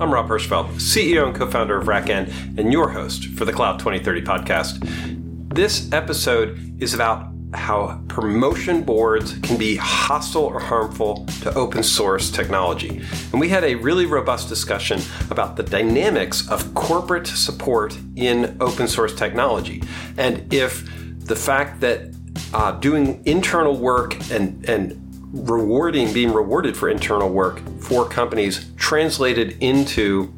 [0.00, 3.78] I'm Rob Hirschfeld, CEO and co founder of RackN, and your host for the Cloud
[3.78, 5.54] 2030 podcast.
[5.54, 12.32] This episode is about how promotion boards can be hostile or harmful to open source
[12.32, 13.02] technology.
[13.30, 15.00] And we had a really robust discussion
[15.30, 19.80] about the dynamics of corporate support in open source technology.
[20.16, 20.90] And if
[21.24, 22.12] the fact that
[22.52, 25.03] uh, doing internal work and, and
[25.34, 30.32] rewarding, being rewarded for internal work for companies translated into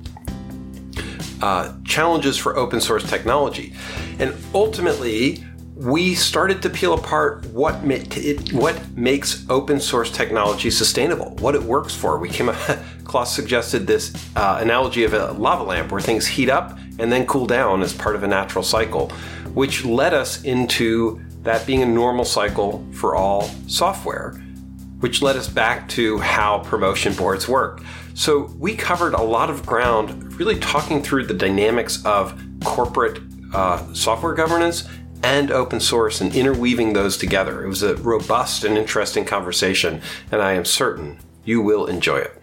[1.43, 3.75] uh, challenges for open source technology.
[4.19, 10.71] And ultimately, we started to peel apart what ma- it, what makes open source technology
[10.71, 12.19] sustainable, what it works for.
[12.19, 12.57] We came up,
[13.05, 17.27] Klaus suggested this uh, analogy of a lava lamp where things heat up and then
[17.27, 19.11] cool down as part of a natural cycle,
[19.53, 24.43] which led us into that being a normal cycle for all software,
[25.01, 27.83] which led us back to how promotion boards work.
[28.15, 33.21] So we covered a lot of ground, really talking through the dynamics of corporate
[33.53, 34.89] uh, software governance
[35.23, 37.65] and open source and interweaving those together.
[37.65, 42.43] It was a robust and interesting conversation, and I am certain you will enjoy it.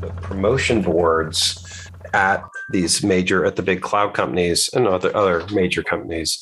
[0.00, 1.63] The promotion boards
[2.14, 6.40] at these major, at the big cloud companies and other, other major companies,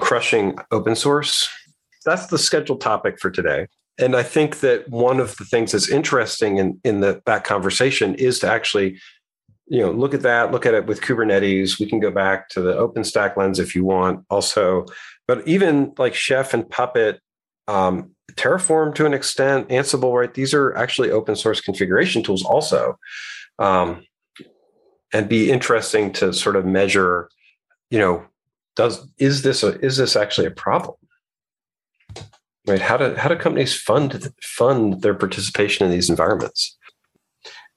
[0.00, 1.48] crushing open source.
[2.04, 3.68] That's the scheduled topic for today.
[4.00, 8.14] And I think that one of the things that's interesting in, in the, that conversation
[8.14, 8.98] is to actually
[9.66, 12.60] you know look at that look at it with kubernetes we can go back to
[12.60, 14.84] the openstack lens if you want also
[15.28, 17.20] but even like chef and puppet
[17.68, 22.98] um, terraform to an extent ansible right these are actually open source configuration tools also
[23.60, 24.02] um,
[25.12, 27.28] and be interesting to sort of measure
[27.90, 28.24] you know
[28.76, 30.96] does is this a, is this actually a problem?
[32.66, 32.80] Right?
[32.80, 36.76] How do how do companies fund fund their participation in these environments?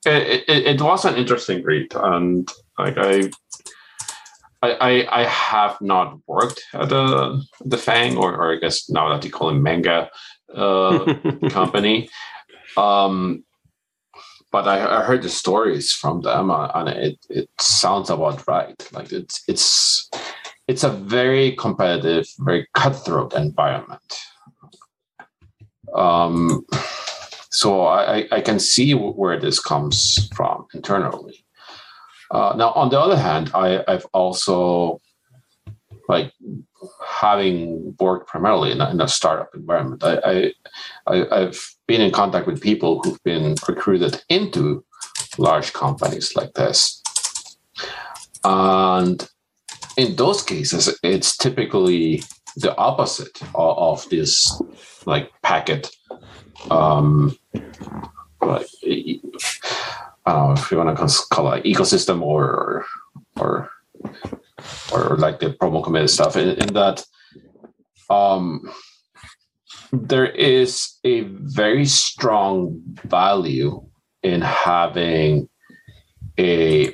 [0.05, 3.31] It, it, it, was an interesting read, and like I,
[4.61, 9.23] I, I have not worked at the the Fang, or, or I guess now that
[9.23, 10.09] you call it Manga
[10.53, 11.13] uh,
[11.49, 12.09] company.
[12.75, 13.45] Um,
[14.53, 18.79] but I, I, heard the stories from them, uh, and it it sounds about right.
[18.93, 20.09] Like it's it's
[20.67, 24.13] it's a very competitive, very cutthroat environment.
[25.95, 26.65] Um,
[27.49, 31.45] so I, I can see where this comes from internally.
[32.31, 35.01] Uh, now, on the other hand, I, I've also
[36.07, 36.31] like
[37.05, 40.03] having worked primarily in a, in a startup environment.
[40.03, 40.53] I,
[41.07, 41.57] I, have
[41.87, 44.83] been in contact with people who've been recruited into
[45.37, 47.01] large companies like this,
[48.43, 49.27] and
[49.97, 52.23] in those cases, it's typically
[52.55, 54.61] the opposite of, of this
[55.05, 55.89] like packet
[56.69, 57.35] um,
[58.41, 62.85] like I don't know if you want to call it ecosystem or
[63.37, 63.69] or
[64.93, 67.03] or like the promo committed stuff in, in that
[68.09, 68.61] um
[69.91, 73.85] there is a very strong value
[74.23, 75.47] in having
[76.39, 76.93] a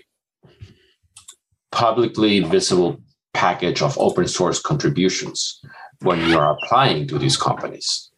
[1.71, 3.01] publicly visible
[3.33, 5.61] package of open source contributions
[6.01, 8.09] when you are applying to these companies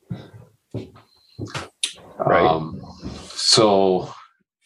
[2.26, 2.46] Right.
[2.46, 2.82] Um,
[3.24, 4.14] so,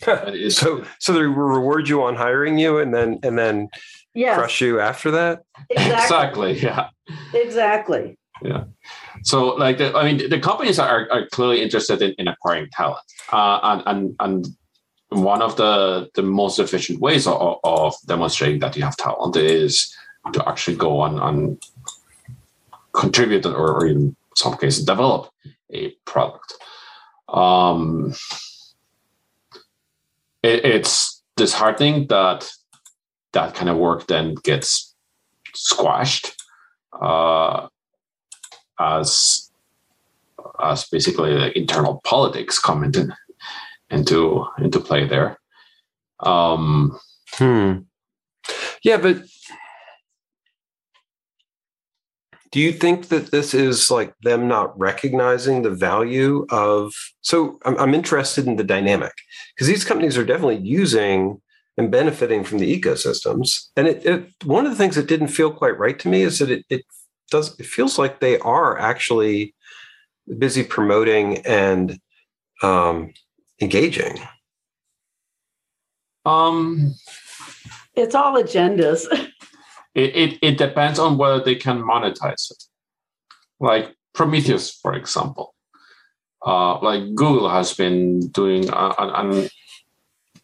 [0.49, 3.69] so, so they reward you on hiring you, and then and then
[4.15, 4.37] yes.
[4.37, 5.43] crush you after that.
[5.69, 6.51] Exactly.
[6.51, 6.59] exactly.
[6.59, 6.89] Yeah.
[7.33, 8.17] Exactly.
[8.41, 8.65] Yeah.
[9.23, 13.05] So, like, the, I mean, the companies are, are clearly interested in, in acquiring talent,
[13.31, 14.47] uh, and and and
[15.09, 19.95] one of the the most efficient ways of, of demonstrating that you have talent is
[20.33, 21.63] to actually go on and
[22.93, 25.29] contribute or, or in some cases develop
[25.71, 26.53] a product.
[27.29, 28.13] Um,
[30.43, 32.49] it, it's disheartening that
[33.35, 34.95] that kind of work then gets
[35.53, 36.35] squashed
[36.99, 37.67] uh,
[38.79, 39.51] as
[40.61, 43.13] as basically the internal politics come into
[43.89, 45.37] into into play there.
[46.21, 46.97] Um,
[47.33, 47.79] hmm.
[48.83, 49.23] Yeah, but
[52.51, 57.77] do you think that this is like them not recognizing the value of so i'm,
[57.77, 59.11] I'm interested in the dynamic
[59.53, 61.41] because these companies are definitely using
[61.77, 65.51] and benefiting from the ecosystems and it, it, one of the things that didn't feel
[65.51, 66.83] quite right to me is that it, it
[67.31, 69.53] does it feels like they are actually
[70.37, 71.99] busy promoting and
[72.63, 73.13] um,
[73.61, 74.17] engaging
[76.25, 76.93] um
[77.95, 79.05] it's all agendas
[79.95, 82.63] it, it, it depends on whether they can monetize it.
[83.59, 85.55] Like Prometheus, for example.
[86.45, 89.47] uh, like Google has been doing uh,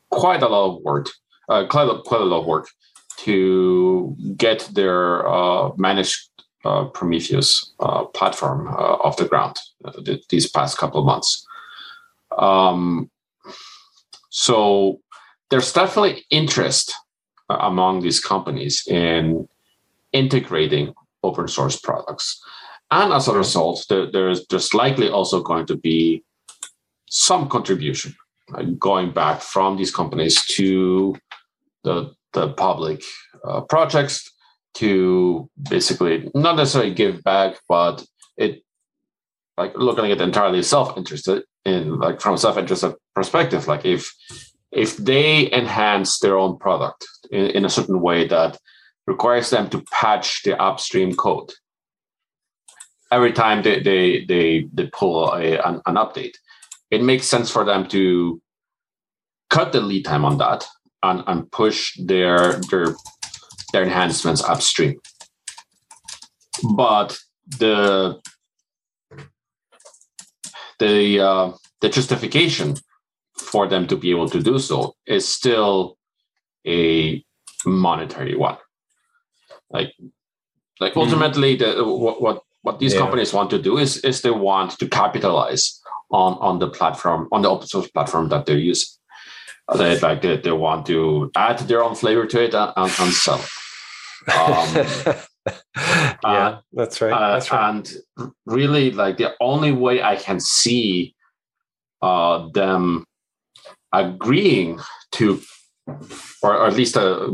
[0.10, 1.08] quite a lot of work,
[1.52, 2.70] uh, quite, a, quite a lot of work
[3.18, 6.30] to get their uh, managed
[6.64, 9.58] uh, Prometheus uh, platform off the ground
[10.30, 11.46] these past couple of months.
[12.38, 13.10] Um,
[14.30, 15.02] so
[15.50, 16.94] there's definitely interest
[17.50, 19.48] among these companies in
[20.14, 20.94] integrating
[21.24, 22.42] open source products.
[22.92, 26.24] And as a result, there, there's, there's likely also going to be
[27.10, 28.16] some contribution
[28.80, 31.16] going back from these companies to
[31.84, 33.04] the, the public
[33.44, 34.32] uh, projects
[34.76, 38.06] to basically not necessarily give back, but
[38.38, 38.64] it
[39.58, 43.68] like looking at entirely self-interested in like from a self-interested perspective.
[43.68, 44.14] Like if
[44.72, 48.58] if they enhance their own product in, in a certain way that
[49.08, 51.52] requires them to patch the upstream code
[53.12, 56.36] every time they they they, they pull a, an, an update,
[56.90, 58.42] it makes sense for them to
[59.50, 60.66] cut the lead time on that
[61.04, 62.96] and, and push their their
[63.74, 65.00] their enhancements upstream.
[66.76, 67.18] But
[67.60, 68.22] the
[70.80, 71.52] the uh,
[71.82, 72.76] the justification
[73.38, 75.98] for them to be able to do so is still
[76.68, 77.24] a
[77.66, 78.58] monetary one.
[79.70, 79.94] Like
[80.80, 81.00] like mm-hmm.
[81.00, 83.00] ultimately, the what, what what these yeah.
[83.00, 85.80] companies want to do is is they want to capitalize
[86.12, 88.90] on on the platform on the open source platform that they're using.
[89.78, 93.14] They like they, they want to add their own flavor to it and, and, and
[93.14, 93.42] sell.
[94.36, 94.68] Um,
[95.48, 97.12] yeah, uh, that's right.
[97.12, 97.70] Uh, that's right.
[97.70, 97.94] And
[98.46, 101.16] really, like the only way I can see
[102.02, 103.06] uh, them
[103.94, 104.80] agreeing
[105.14, 105.42] to,
[106.44, 107.30] or, or at least uh,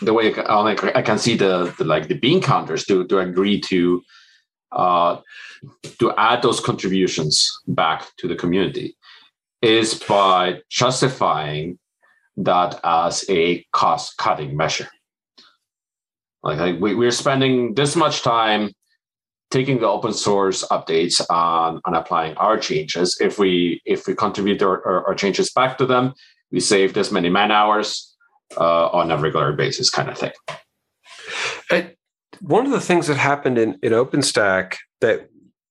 [0.00, 3.60] the way I, I can see the, the, like the bean counters to to agree
[3.60, 4.02] to
[4.72, 5.20] uh,
[5.98, 8.96] to add those contributions back to the community
[9.62, 11.78] is by justifying
[12.36, 14.88] that as a cost cutting measure.
[16.42, 18.72] Like, like we, we're spending this much time
[19.50, 23.16] taking the open source updates on, on applying our changes.
[23.20, 26.14] If we if we contribute our, our, our changes back to them,
[26.50, 28.16] we save this many man hours
[28.56, 30.32] uh, on a regular basis, kind of thing.
[32.42, 35.28] One of the things that happened in, in OpenStack that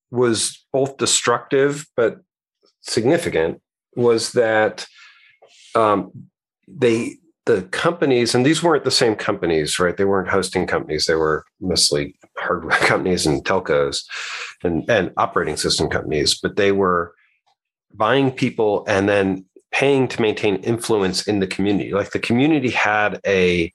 [0.10, 2.22] was both destructive but
[2.82, 3.62] significant
[3.96, 4.88] was that
[5.76, 6.12] um,
[6.68, 11.16] they the companies and these weren't the same companies right they weren't hosting companies they
[11.16, 14.04] were mostly hardware companies and telcos
[14.64, 17.16] and, and operating system companies but they were
[17.94, 21.94] buying people and then paying to maintain influence in the community.
[21.94, 23.74] Like the community had a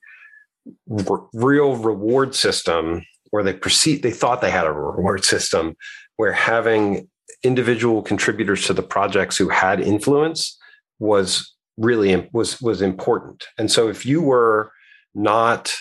[0.87, 5.77] real reward system where they perceived they thought they had a reward system
[6.17, 7.09] where having
[7.43, 10.59] individual contributors to the projects who had influence
[10.99, 13.45] was really was was important.
[13.59, 14.73] And so if you were
[15.15, 15.75] not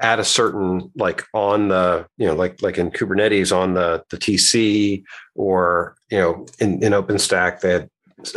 [0.00, 4.16] at a certain like on the you know like like in kubernetes on the the
[4.16, 5.02] tc
[5.34, 7.88] or you know in, in openstack that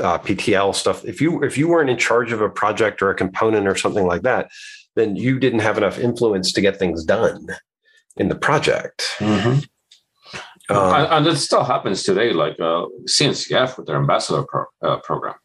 [0.02, 1.04] uh, PTL stuff.
[1.06, 4.06] If you if you weren't in charge of a project or a component or something
[4.06, 4.50] like that,
[4.96, 7.48] then you didn't have enough influence to get things done
[8.18, 9.04] in the project.
[9.18, 9.60] Mm-hmm.
[10.76, 14.98] Um, and, and, it still happens today, like uh, CNCF with their ambassador pro, uh,
[14.98, 15.36] program.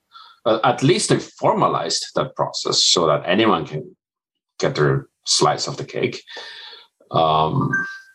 [0.44, 3.96] Uh, at least they formalized that process so that anyone can
[4.58, 6.22] get their slice of the cake.
[7.10, 7.70] Um,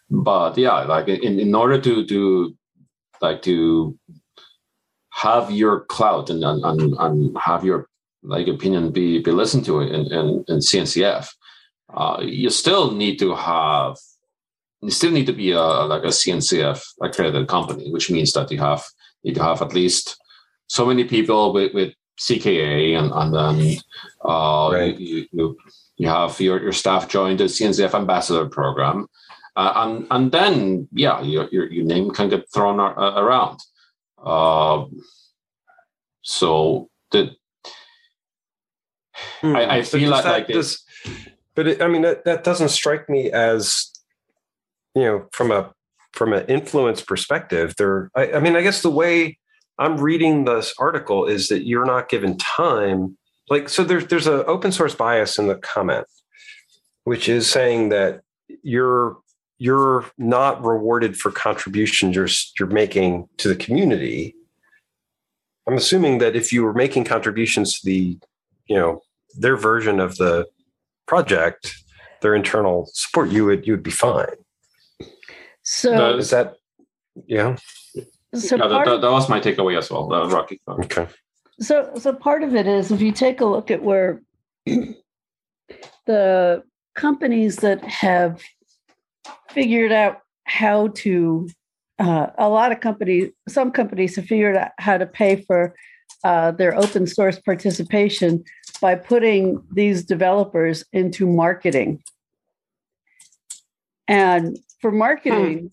[0.10, 2.56] but yeah, like in, in order to do
[3.22, 3.98] like to
[5.12, 7.88] have your clout and, and, and have your
[8.24, 11.28] like opinion be be listened to in, in, in CNCF,
[11.94, 13.98] uh, you still need to have
[14.82, 18.60] you still need to be a like a CNCF accredited company, which means that you
[18.60, 18.84] have
[19.24, 20.18] need to have at least
[20.68, 23.78] so many people with, with CKA and and then
[24.26, 25.00] uh, right.
[25.00, 25.58] you, you,
[25.98, 29.08] you have your, your staff join the CNCF ambassador program,
[29.56, 33.60] uh, and and then yeah, your, your, your name can get thrown around.
[34.24, 34.86] Uh,
[36.22, 37.36] so the
[39.42, 39.56] hmm.
[39.56, 40.84] I, I, feel like, that, like does,
[41.56, 43.91] but it, I mean that, that doesn't strike me as
[44.96, 45.72] you know from a
[46.14, 47.76] from an influence perspective.
[47.78, 49.38] There, I, I mean, I guess the way
[49.78, 53.18] I'm reading this article is that you're not given time.
[53.50, 56.08] Like, so there's there's an open source bias in the comment,
[57.06, 58.22] which is saying that
[58.64, 59.18] you're
[59.58, 62.28] you're not rewarded for contributions you're
[62.60, 64.36] you're making to the community
[65.68, 68.18] I'm assuming that if you were making contributions to the,
[68.68, 69.02] you know,
[69.38, 70.48] their version of the
[71.08, 71.74] project,
[72.22, 74.36] their internal support, you would you would be fine.
[75.64, 76.56] So is that
[77.28, 77.56] yeah?
[78.34, 80.12] so Yeah, that, that, that was my takeaway as well.
[80.12, 80.60] Uh, Rocky.
[80.68, 81.08] Okay.
[81.60, 84.22] so so part of it is if you take a look at where
[86.06, 86.64] the
[86.96, 88.42] companies that have
[89.50, 91.48] figured out how to
[92.00, 95.76] uh, a lot of companies some companies have figured out how to pay for
[96.24, 98.44] uh, their open source participation
[98.82, 102.02] by putting these developers into marketing
[104.08, 105.72] and for marketing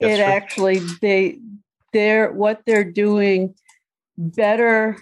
[0.00, 0.24] That's it true.
[0.24, 1.38] actually they
[1.92, 3.54] they're what they're doing
[4.16, 4.96] better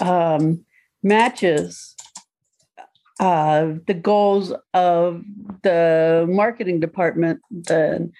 [0.00, 0.64] um,
[1.02, 1.96] matches
[3.20, 5.22] uh, the goals of
[5.62, 8.12] the marketing department than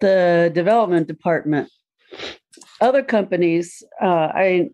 [0.00, 1.68] the development department.
[2.80, 4.70] Other companies, uh, I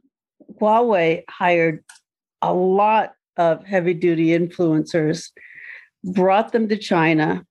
[0.61, 1.85] Huawei hired
[2.43, 5.31] a lot of heavy duty influencers,
[6.05, 7.45] brought them to China,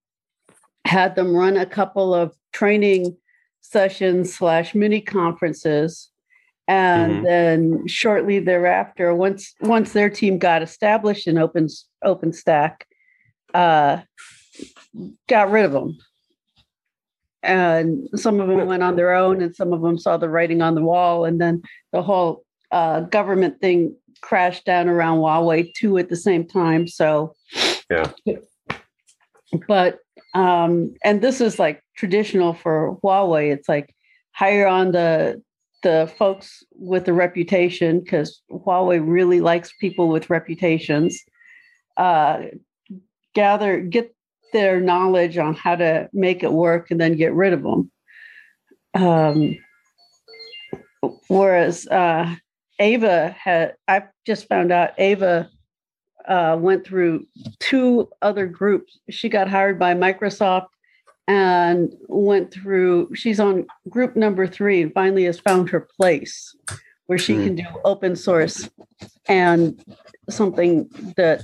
[0.94, 3.18] had them run a couple of training
[3.62, 6.12] sessions slash mini conferences
[6.68, 7.24] and Mhm.
[7.24, 11.68] then shortly thereafter once once their team got established in open
[12.06, 12.74] openstack
[13.56, 13.98] uh
[15.28, 15.98] got rid of them
[17.42, 20.62] and some of them went on their own and some of them saw the writing
[20.62, 25.98] on the wall and then the whole uh, government thing crashed down around huawei too
[25.98, 27.34] at the same time so
[27.90, 28.12] Yeah.
[29.68, 30.00] but
[30.34, 33.54] um and this is like traditional for huawei.
[33.54, 33.94] It's like
[34.32, 35.42] hire on the
[35.84, 41.22] the folks with the reputation because huawei really likes people with reputations.
[41.98, 42.44] Uh
[43.34, 44.16] gather get
[44.54, 47.92] their knowledge on how to make it work and then get rid of them
[48.94, 49.58] um
[51.28, 52.34] whereas uh
[52.80, 55.50] ava had i just found out ava
[56.28, 57.26] uh, went through
[57.60, 59.00] two other groups.
[59.10, 60.68] She got hired by Microsoft
[61.28, 66.56] and went through, she's on group number three and finally has found her place
[67.06, 67.44] where she Hmm.
[67.44, 68.70] can do open source
[69.28, 69.82] and
[70.30, 71.42] something that,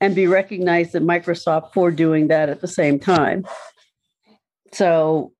[0.00, 3.44] and be recognized at Microsoft for doing that at the same time.
[4.72, 5.32] So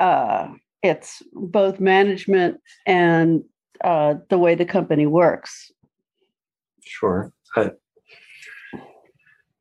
[0.00, 0.48] uh,
[0.82, 3.42] it's both management and
[3.82, 5.70] uh, the way the company works.
[6.82, 7.32] Sure.
[7.56, 7.70] I,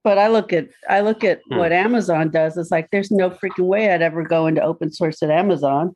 [0.03, 1.57] but I look at I look at Hmm.
[1.57, 2.57] what Amazon does.
[2.57, 5.95] It's like there's no freaking way I'd ever go into open source at Amazon.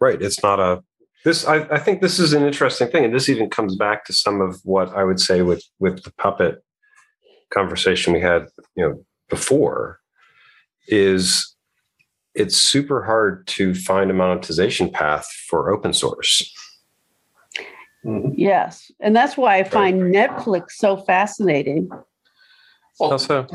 [0.00, 0.20] right.
[0.20, 0.82] It's not a
[1.24, 3.04] this I, I think this is an interesting thing.
[3.04, 6.12] And this even comes back to some of what I would say with with the
[6.14, 6.62] puppet
[7.54, 10.00] conversation we had, you know, before
[10.88, 11.54] is
[12.34, 16.52] it's super hard to find a monetization path for open source.
[18.04, 18.34] Mhm.
[18.36, 21.88] Yes, and that's why I find Netflix so fascinating.
[22.98, 23.46] Well, Also,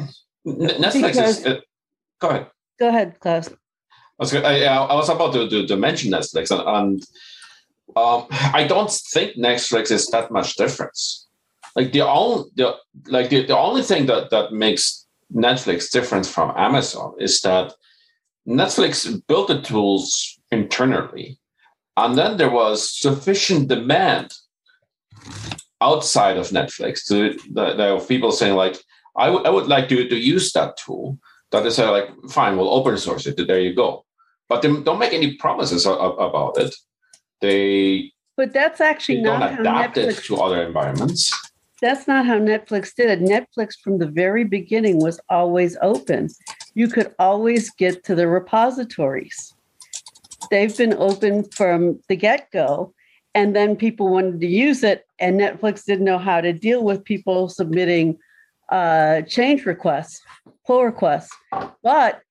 [0.46, 1.46] Netflix Because- is.
[1.46, 1.60] Uh,
[2.20, 2.48] go ahead.
[2.80, 3.50] Go ahead, Klaus.
[3.50, 3.54] I
[4.20, 7.04] was, I, I was about to, to, to mention Netflix, and, and
[7.96, 11.28] um, I don't think Netflix is that much difference.
[11.76, 12.76] Like the only the
[13.08, 17.74] like the, the only thing that that makes Netflix different from Amazon is that
[18.48, 21.38] Netflix built the tools internally,
[21.98, 24.32] and then there was sufficient demand
[25.82, 28.78] outside of Netflix to there were people saying like,
[29.16, 31.18] I would I would like to, to use that tool.
[31.52, 33.38] That is uh, like, fine, we'll open source it.
[33.48, 34.06] There you go.
[34.50, 36.76] But they don't make any promises a- a- about it.
[37.42, 40.26] They, But that's they actually don't how adapt it Netflix.
[40.28, 41.32] to other environments.
[41.82, 43.20] That's not how Netflix did it.
[43.22, 46.30] Netflix from the very beginning was always open.
[46.74, 49.54] You could always get to the repositories.
[50.50, 52.94] They've been open from the get go,
[53.34, 57.04] and then people wanted to use it, and Netflix didn't know how to deal with
[57.04, 58.18] people submitting
[58.70, 60.22] uh, change requests,
[60.66, 61.32] pull requests.
[61.84, 62.22] But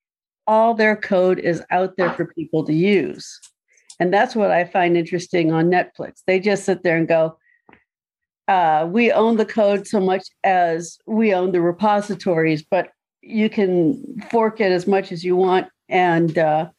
[0.45, 3.39] all their code is out there for people to use.
[3.99, 6.21] And that's what I find interesting on Netflix.
[6.25, 7.37] They just sit there and go,
[8.47, 14.21] uh, we own the code so much as we own the repositories, but you can
[14.29, 15.67] fork it as much as you want.
[15.89, 16.69] And uh,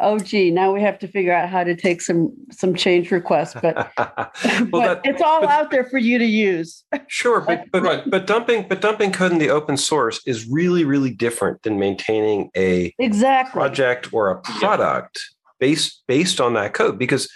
[0.00, 3.54] oh, gee, now we have to figure out how to take some some change requests,
[3.60, 6.84] but well, but that, it's all but- out there for you to use.
[7.08, 8.02] Sure, but but Right.
[8.10, 12.50] but dumping but dumping code in the open source is really really different than maintaining
[12.56, 13.52] a Exactly.
[13.58, 15.18] project or a product
[15.58, 17.28] based based on that code because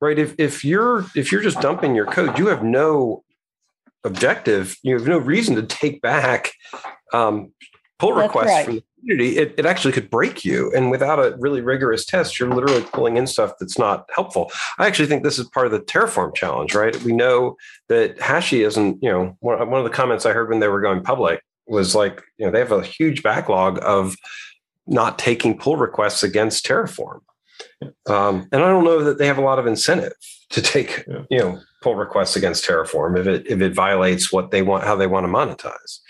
[0.00, 3.22] right if if you're if you're just dumping your code you have no
[4.04, 6.52] objective you have no reason to take back
[7.14, 7.52] um,
[7.98, 8.64] pull That's requests right.
[8.64, 12.38] from the community it, it actually could break you and without a really rigorous test
[12.38, 15.72] you're literally pulling in stuff that's not helpful i actually think this is part of
[15.72, 17.56] the terraform challenge right we know
[17.88, 20.80] that hashi isn't you know one, one of the comments i heard when they were
[20.80, 24.16] going public was like you know they have a huge backlog of
[24.86, 27.20] not taking pull requests against Terraform.
[28.08, 30.14] Um, and I don't know that they have a lot of incentive
[30.50, 31.22] to take Yeah.
[31.30, 34.96] you know pull requests against Terraform if it if it violates what they want how
[34.96, 36.00] they want to monetize.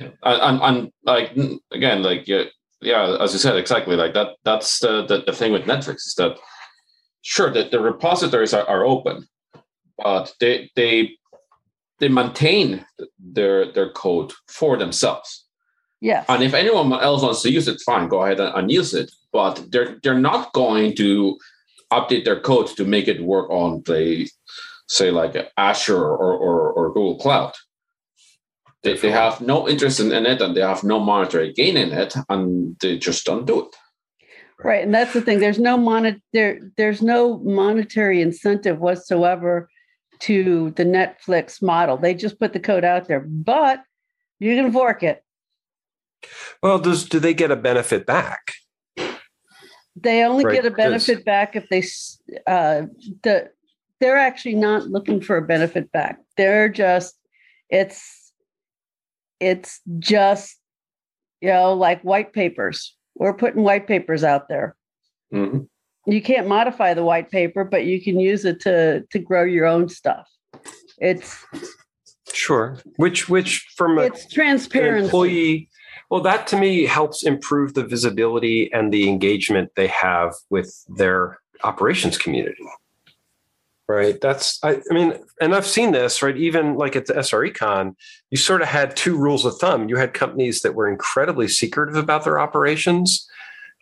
[0.00, 1.36] And, and, and like
[1.72, 2.44] again like yeah,
[2.80, 6.14] yeah as you said exactly like that that's the, the, the thing with netflix is
[6.16, 6.36] that
[7.22, 9.26] sure that the repositories are, are open
[9.98, 11.16] but they they
[12.00, 12.84] they maintain
[13.18, 15.46] their their code for themselves.
[16.00, 16.26] Yes.
[16.28, 19.10] and if anyone else wants to use it fine go ahead and, and use it
[19.32, 21.38] but they're they're not going to
[21.90, 24.28] update their code to make it work on the
[24.86, 27.52] say like azure or, or, or google cloud
[28.84, 31.92] they, they have no interest in, in it and they have no monetary gain in
[31.92, 33.76] it and they just don't do it
[34.62, 35.40] Right, and that's the thing.
[35.40, 36.60] There's no monet there.
[36.76, 39.68] There's no monetary incentive whatsoever
[40.20, 41.96] to the Netflix model.
[41.96, 43.82] They just put the code out there, but
[44.38, 45.22] you can fork it.
[46.62, 48.52] Well, does do they get a benefit back?
[49.96, 51.82] They only Right, get a benefit back if they
[52.46, 52.86] uh,
[53.22, 53.50] the.
[54.00, 56.18] They're actually not looking for a benefit back.
[56.36, 57.16] They're just
[57.70, 58.23] it's
[59.40, 60.56] it's just
[61.40, 62.96] you know like white papers.
[63.16, 64.76] We're putting white papers out there.
[65.32, 65.68] Mhm.
[66.06, 69.66] you can't modify the white paper, but you can use it to to grow your
[69.66, 70.28] own stuff.
[70.98, 71.44] It's
[72.32, 72.78] Sure.
[72.96, 75.04] Which which from a it's an transparency.
[75.04, 75.68] employee
[76.10, 81.38] well that to me helps improve the visibility and the engagement they have with their
[81.62, 82.64] operations community
[83.88, 87.94] right that's I, I mean and i've seen this right even like at the srecon
[88.30, 89.88] you sort of had two rules of thumb.
[89.88, 93.28] You had companies that were incredibly secretive about their operations.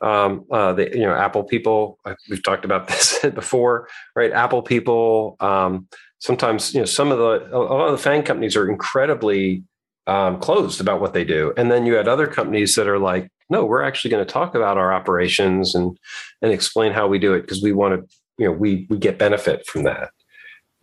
[0.02, 4.30] Um, uh, the, you know apple people we've talked about this before right?
[4.30, 8.56] Apple people um, sometimes you know some of the a lot of the fan companies
[8.56, 9.64] are incredibly
[10.06, 11.52] um, closed about what they do.
[11.56, 14.54] And then you had other companies that are like, no, we're actually going to talk
[14.54, 15.98] about our operations and
[16.40, 19.18] and explain how we do it because we want to, you know, we we get
[19.18, 20.10] benefit from that.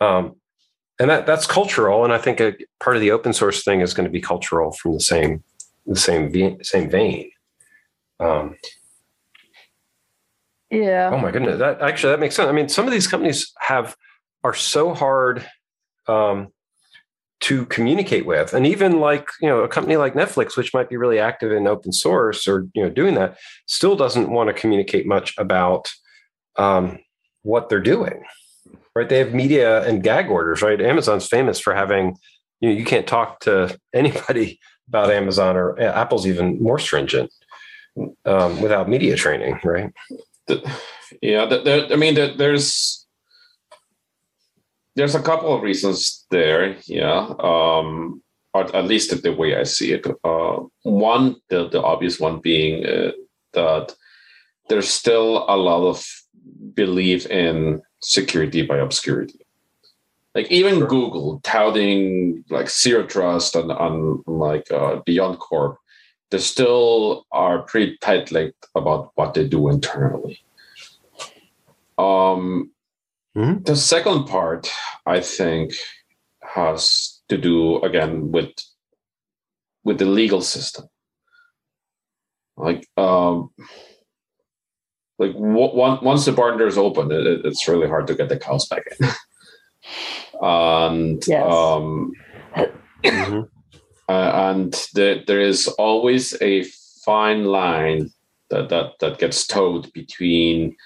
[0.00, 0.36] Um,
[0.98, 2.04] and that that's cultural.
[2.04, 4.72] And I think a part of the open source thing is going to be cultural
[4.72, 5.42] from the same
[5.86, 7.30] the same ve- same vein.
[8.20, 8.56] Um,
[10.70, 11.10] yeah.
[11.12, 11.58] Oh my goodness!
[11.58, 12.48] That actually that makes sense.
[12.48, 13.96] I mean, some of these companies have
[14.44, 15.46] are so hard
[16.06, 16.48] um,
[17.40, 20.98] to communicate with, and even like you know a company like Netflix, which might be
[20.98, 25.06] really active in open source or you know doing that, still doesn't want to communicate
[25.06, 25.88] much about
[26.56, 26.98] um,
[27.42, 28.24] what they're doing.
[28.94, 29.08] Right?
[29.08, 30.62] They have media and gag orders.
[30.62, 30.80] Right?
[30.80, 32.16] Amazon's famous for having
[32.60, 37.32] you know you can't talk to anybody about Amazon or uh, Apple's even more stringent
[38.24, 39.60] um, without media training.
[39.64, 39.92] Right?
[41.22, 41.44] yeah
[41.90, 43.06] i mean the, there's
[44.96, 48.22] there's a couple of reasons there yeah um
[48.54, 52.86] or at least the way i see it uh one the, the obvious one being
[52.86, 53.12] uh,
[53.52, 53.94] that
[54.68, 56.04] there's still a lot of
[56.74, 59.40] belief in security by obscurity
[60.34, 60.88] like even Sure.
[60.88, 65.76] google touting like zero trust and on like uh, BeyondCorp
[66.30, 70.38] they still are pretty tight-lipped about what they do internally.
[71.98, 72.70] Um,
[73.36, 73.64] Mhm.
[73.64, 74.70] The second part,
[75.06, 75.74] I think,
[76.42, 78.52] has to do again with
[79.84, 80.86] with the legal system.
[82.56, 83.50] Like, um,
[85.20, 88.28] like w- once the barn door is open, it, it- it's really hard to get
[88.28, 89.08] the cows back in.
[90.42, 91.44] and Yes.
[91.44, 92.12] um,
[93.04, 93.48] Mhm.
[94.08, 96.64] uh, and the, there is always a
[97.04, 98.10] fine line
[98.50, 100.76] that, that that gets toed between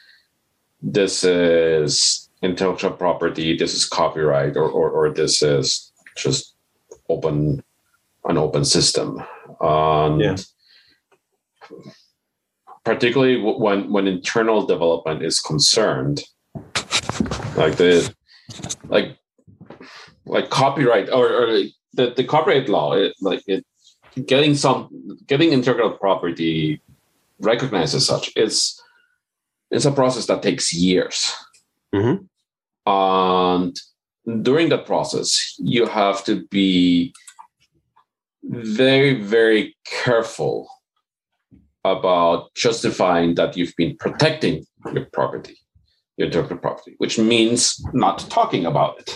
[0.82, 6.54] this is intellectual property, this is copyright, or or, or this is just
[7.08, 7.62] open
[8.26, 9.22] an open system.
[9.60, 10.36] And Yeah.
[12.84, 16.22] Particularly when when internal development is concerned,
[17.56, 18.14] like the
[18.88, 19.16] like
[20.26, 21.46] like copyright or, or
[21.92, 23.64] the, the copyright law, it, like it
[24.26, 24.88] getting some
[25.26, 26.80] getting intellectual property
[27.40, 28.80] recognized as such is
[29.70, 31.32] it's a process that takes years.
[31.94, 32.28] Mhm.
[32.86, 33.76] And
[34.42, 37.12] during that process, you have to be
[38.44, 40.68] very, very careful
[41.84, 45.56] about justifying that you've been protecting your property,
[46.16, 49.10] your intellectual property, which means not talking about it.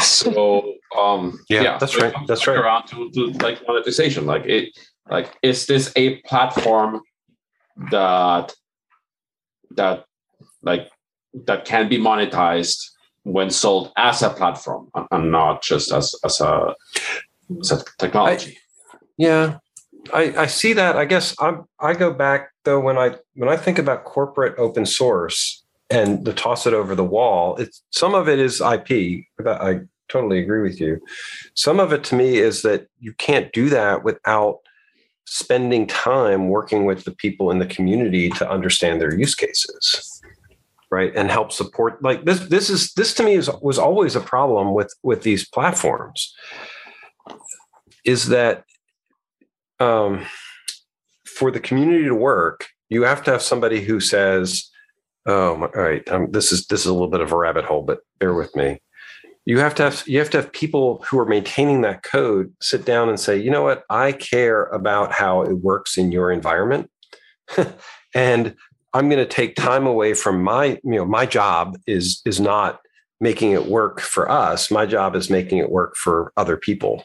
[0.00, 2.56] So um Yeah, that's so right, that's right.
[2.58, 4.70] Around to, to like monetization, like it,
[5.10, 7.00] like is this a platform
[7.90, 8.54] that
[9.76, 10.04] that
[10.62, 10.88] like
[11.46, 12.78] that can be monetized
[13.24, 16.74] when sold as a platform and- not just as as a,
[17.60, 18.58] as a technology?
[19.18, 19.58] Yeah.
[20.12, 20.96] I, I see that.
[20.96, 24.86] I guess I I go back though when I when I think about corporate open
[24.86, 27.56] source and to toss it over the wall.
[27.56, 29.24] It's some of it is IP.
[29.46, 31.00] I totally agree with you.
[31.54, 34.58] Some of it to me is that you can't do that without
[35.26, 40.20] spending time working with the people in the community to understand their use cases
[40.90, 44.20] right and help support like this this is this to me is was always a
[44.20, 46.34] problem with with these platforms
[48.04, 48.64] is that
[49.82, 50.26] um,
[51.26, 54.70] for the community to work, you have to have somebody who says,
[55.26, 57.82] "Oh, all right, um, this is this is a little bit of a rabbit hole,
[57.82, 58.80] but bear with me."
[59.44, 62.84] You have to have you have to have people who are maintaining that code sit
[62.84, 63.84] down and say, "You know what?
[63.90, 66.90] I care about how it works in your environment,
[68.14, 68.54] and
[68.94, 72.80] I'm going to take time away from my you know my job is is not."
[73.20, 77.04] making it work for us my job is making it work for other people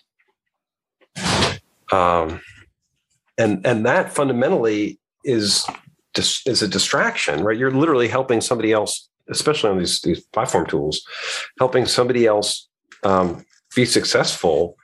[1.92, 2.42] um,
[3.38, 5.66] and and that fundamentally is
[6.18, 7.58] is a distraction, right?
[7.58, 11.02] You're literally helping somebody else, especially on these these platform tools,
[11.60, 12.68] helping somebody else
[13.04, 13.46] um,
[13.76, 14.76] be successful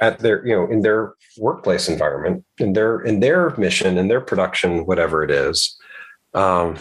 [0.00, 4.20] at their you know in their workplace environment, in their in their mission, in their
[4.20, 5.76] production, whatever it is.
[6.34, 6.78] Um,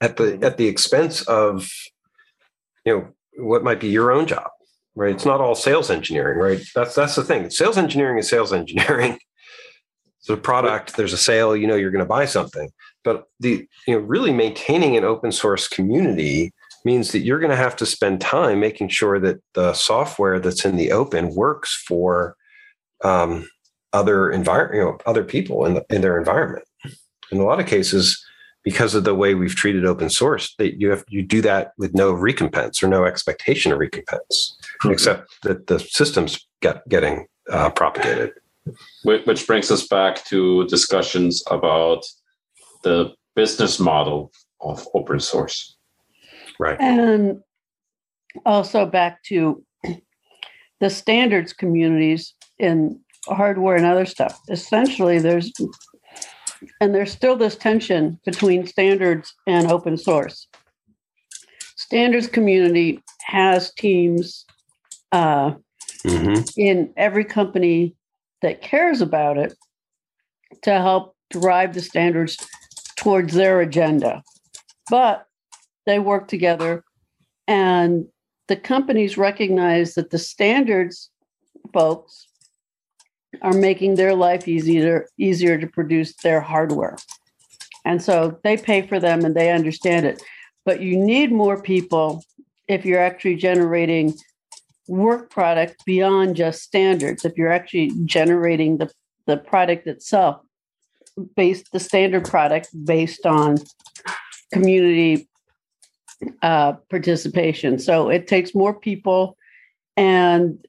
[0.00, 1.68] at the at the expense of
[2.84, 4.48] you know what might be your own job
[4.96, 5.14] right?
[5.14, 6.60] It's not all sales engineering, right?
[6.74, 7.50] That's that's the thing.
[7.50, 9.18] Sales engineering is sales engineering.
[10.26, 12.72] So a product, there's a sale, you know you're going to buy something.
[13.04, 16.52] But the you know really maintaining an open source community
[16.84, 20.64] means that you're going to have to spend time making sure that the software that's
[20.64, 22.34] in the open works for
[23.04, 23.48] um,
[23.92, 26.64] other environment, you know, other people in, the, in their environment.
[27.30, 28.20] In a lot of cases,
[28.64, 31.94] because of the way we've treated open source that you have you do that with
[31.94, 34.90] no recompense or no expectation of recompense mm-hmm.
[34.90, 38.32] except that the systems get getting uh, propagated
[39.04, 42.02] which brings us back to discussions about
[42.82, 45.76] the business model of open source
[46.58, 47.40] right and
[48.44, 49.62] also back to
[50.80, 55.52] the standards communities in hardware and other stuff essentially there's
[56.80, 60.48] and there's still this tension between standards and open source.
[61.76, 64.44] Standards community has teams
[65.12, 65.52] uh,
[66.04, 66.42] mm-hmm.
[66.56, 67.94] in every company
[68.42, 69.54] that cares about it
[70.62, 72.36] to help drive the standards
[72.96, 74.22] towards their agenda.
[74.90, 75.26] But
[75.86, 76.84] they work together,
[77.46, 78.06] and
[78.48, 81.10] the companies recognize that the standards
[81.72, 82.28] folks
[83.42, 86.96] are making their life easier easier to produce their hardware.
[87.84, 90.22] And so they pay for them and they understand it.
[90.64, 92.24] But you need more people
[92.68, 94.14] if you're actually generating
[94.88, 97.24] work product beyond just standards.
[97.24, 98.90] If you're actually generating the,
[99.26, 100.40] the product itself
[101.34, 103.56] based the standard product based on
[104.52, 105.28] community
[106.42, 107.78] uh, participation.
[107.78, 109.36] So it takes more people
[109.96, 110.64] and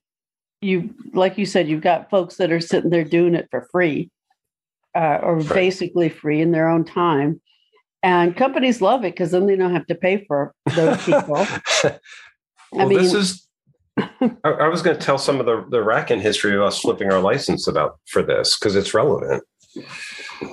[0.61, 4.09] you like you said you've got folks that are sitting there doing it for free
[4.95, 5.49] uh, or right.
[5.49, 7.39] basically free in their own time
[8.01, 11.35] and companies love it because then they don't have to pay for those people
[11.83, 11.99] well,
[12.79, 13.46] i mean this is
[13.99, 17.11] I, I was going to tell some of the the RackN history of us flipping
[17.11, 19.43] our license about for this because it's relevant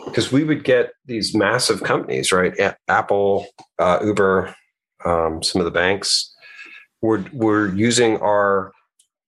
[0.06, 2.54] because we would get these massive companies right
[2.88, 3.46] apple
[3.78, 4.54] uh, uber
[5.04, 6.34] um, some of the banks
[7.02, 8.72] were were using our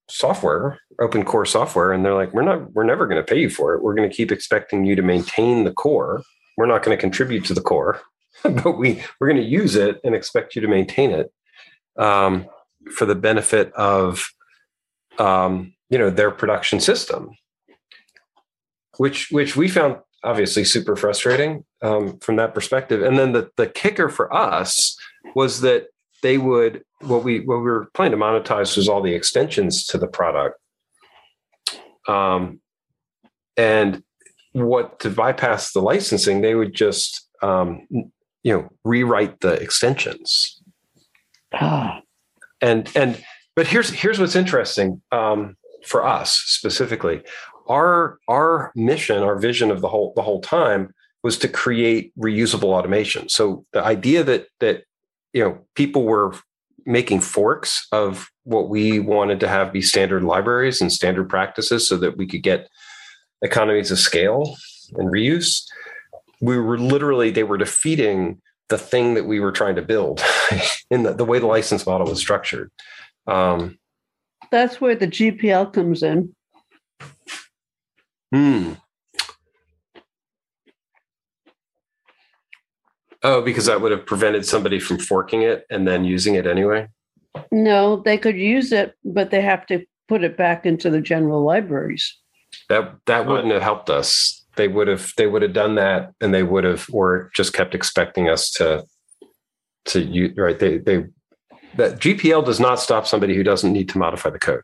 [0.09, 3.51] software, open core software, and they're like, we're not, we're never going to pay you
[3.51, 3.83] for it.
[3.83, 6.23] We're going to keep expecting you to maintain the core.
[6.57, 8.01] We're not going to contribute to the core,
[8.43, 11.33] but we we're going to use it and expect you to maintain it
[11.99, 12.47] um,
[12.93, 14.27] for the benefit of
[15.19, 17.31] um, you know their production system,
[18.99, 23.03] which which we found obviously super frustrating um, from that perspective.
[23.03, 24.97] And then the the kicker for us
[25.35, 25.89] was that
[26.23, 29.99] they would what we what we were planning to monetize was all the extensions to
[29.99, 30.59] the product
[32.09, 32.61] um,
[33.57, 34.03] and
[34.53, 40.63] what to bypass the licensing they would just um, you know rewrite the extensions
[41.55, 42.01] ah.
[42.61, 43.23] And and
[43.55, 47.23] but here's here's what's interesting um, for us specifically.
[47.69, 52.75] Our our mission our vision of the whole the whole time was to create reusable
[52.75, 53.29] automation.
[53.29, 54.85] So the idea that that
[55.33, 56.35] you know people were
[56.85, 61.97] making forks of what we wanted to have be standard libraries and standard practices so
[61.97, 62.69] that we could get
[63.43, 64.57] economies of scale
[64.95, 65.63] and reuse
[66.41, 70.23] we were literally they were defeating the thing that we were trying to build
[70.91, 72.71] in the, the way the license model was structured
[73.27, 73.79] um,
[74.51, 76.35] that's where the gpl comes in
[78.33, 78.73] Hmm.
[83.23, 86.89] Oh, because that would have prevented somebody from forking it and then using it anyway.
[87.51, 91.45] No, they could use it, but they have to put it back into the general
[91.45, 92.15] libraries.
[92.69, 94.45] That that wouldn't have helped us.
[94.57, 97.75] They would have they would have done that, and they would have or just kept
[97.75, 98.85] expecting us to
[99.87, 100.59] to use right.
[100.59, 101.05] They they
[101.77, 104.63] that GPL does not stop somebody who doesn't need to modify the code.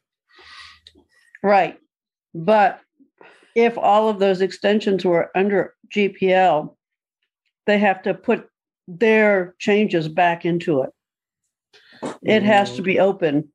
[1.43, 1.79] Right.
[2.35, 2.81] But
[3.55, 6.75] if all of those extensions were under GPL,
[7.67, 8.49] they have to put
[8.89, 10.91] their changes back into it.
[12.23, 13.01] It has to be mm.
[13.01, 13.49] open.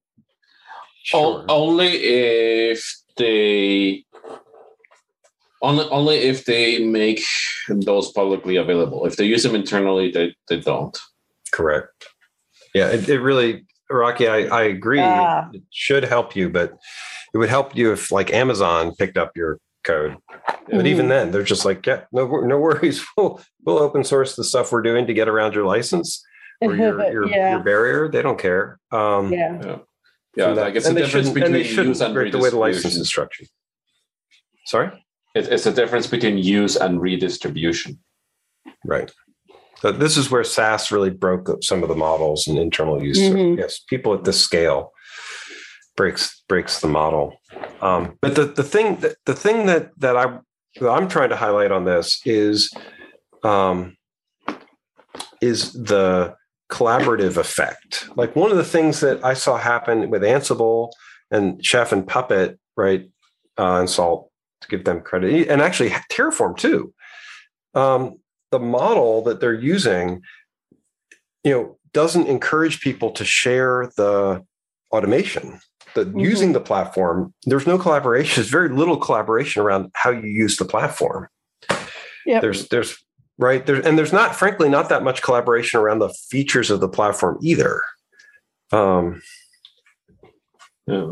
[1.13, 2.83] O- only if
[3.17, 4.05] they
[5.61, 7.21] only only if they make
[7.69, 9.05] those publicly available.
[9.05, 10.97] If they use them internally, they, they don't.
[11.51, 12.07] Correct.
[12.73, 14.99] Yeah, it, it really, Rocky, I, I agree.
[15.01, 15.49] Ah.
[15.53, 16.77] It should help you, but
[17.33, 20.17] it would help you if like Amazon picked up your code.
[20.69, 23.03] But even then, they're just like, yeah, no, no worries.
[23.17, 26.23] We'll, we'll open source the stuff we're doing to get around your license
[26.61, 27.51] or your, your, yeah.
[27.51, 28.09] your barrier.
[28.11, 28.79] They don't care.
[28.91, 29.77] Um, yeah.
[30.35, 32.01] Yeah, and that- like it's a and they difference shouldn't- and between they shouldn't use
[32.01, 33.01] and break the way the license redistribution.
[33.01, 33.47] is structured.
[34.65, 35.06] Sorry?
[35.37, 37.99] It, it's a difference between use and redistribution.
[38.83, 39.11] Right.
[39.79, 43.19] So this is where SaaS really broke up some of the models and internal use.
[43.19, 43.57] Mhm.
[43.57, 44.91] Yes, people at this scale
[45.95, 47.39] breaks breaks the model.
[47.81, 50.39] Um, but the the thing that the thing that that I
[50.79, 52.73] that I'm trying to highlight on this is
[53.43, 53.95] um,
[55.41, 56.35] is the
[56.71, 58.09] collaborative effect.
[58.15, 60.91] Like one of the things that I saw happen with Ansible
[61.29, 63.09] and Chef and Puppet, right,
[63.57, 64.26] uh, and Salt
[64.61, 66.93] to give them credit, and actually Terraform too.
[67.73, 68.19] Um,
[68.51, 70.21] the model that they're using,
[71.43, 74.43] you know, doesn't encourage people to share the
[74.91, 75.59] automation.
[75.95, 78.35] The using the platform, there's no collaboration.
[78.35, 81.27] There's very little collaboration around how you use the platform.
[82.25, 82.41] Yep.
[82.41, 82.97] There's there's
[83.37, 86.89] right there, and there's not, frankly, not that much collaboration around the features of the
[86.89, 87.81] platform either.
[88.71, 89.21] Um,
[90.87, 91.11] Yeah.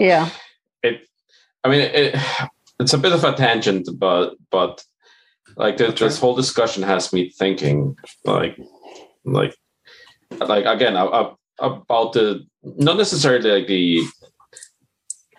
[0.00, 0.30] Yeah.
[1.66, 2.14] I mean, it,
[2.78, 4.84] it's a bit of a tangent, but but
[5.56, 8.56] like this, this whole discussion has me thinking, like,
[9.24, 9.52] like,
[10.38, 14.02] like again, about the not necessarily like the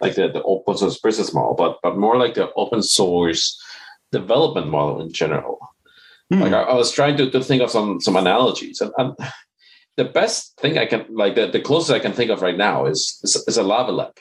[0.01, 3.57] like the, the open source business model, but but more like the open source
[4.11, 5.59] development model in general.
[6.29, 6.41] Hmm.
[6.41, 9.15] Like I, I was trying to, to think of some some analogies, and, and
[9.95, 12.85] the best thing I can like the, the closest I can think of right now
[12.85, 14.19] is is, is a lava lamp.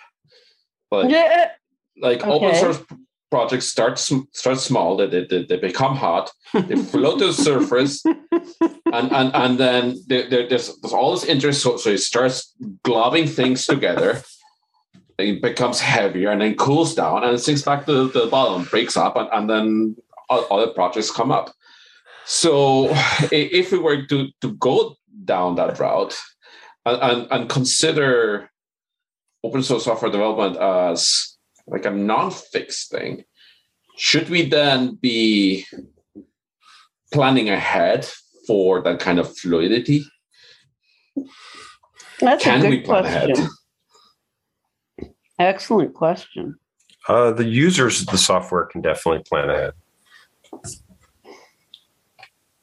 [0.88, 1.50] But Yeah.
[2.00, 2.82] Like open source
[3.30, 4.96] projects start start small.
[4.96, 6.30] They, they, they become hot.
[6.54, 8.04] They float to the surface.
[8.04, 11.62] And and and then there, there- there's, there's all this interest.
[11.62, 12.54] So, so it starts
[12.84, 14.22] globbing things together.
[15.18, 18.96] It becomes heavier and then cools down and it sinks back to the bottom breaks
[18.96, 19.96] up and, and then
[20.30, 21.52] other projects come up.
[22.26, 22.88] So
[23.32, 26.14] if we were to to go down that route
[26.84, 28.50] and, and, and consider
[29.42, 31.35] open source software development as
[31.66, 33.24] like a non-fixed thing
[33.96, 35.64] should we then be
[37.12, 38.08] planning ahead
[38.46, 40.04] for that kind of fluidity
[42.20, 43.30] That's can a we good plan question.
[43.32, 43.48] ahead
[45.38, 46.56] Excellent question.
[47.08, 49.72] uh, the users of the software can definitely plan ahead.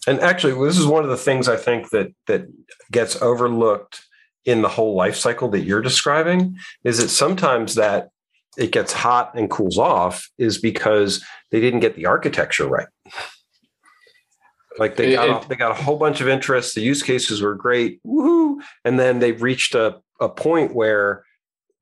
[0.07, 2.47] And actually, this is one of the things I think that that
[2.91, 4.01] gets overlooked
[4.45, 8.09] in the whole life cycle that you're describing is that sometimes that
[8.57, 12.87] it gets hot and cools off is because they didn't get the architecture right.
[14.79, 16.75] Like they got it- they got a whole bunch of interest.
[16.75, 18.57] The use cases were great, woohoo!
[18.83, 21.23] And then they reached a, a point where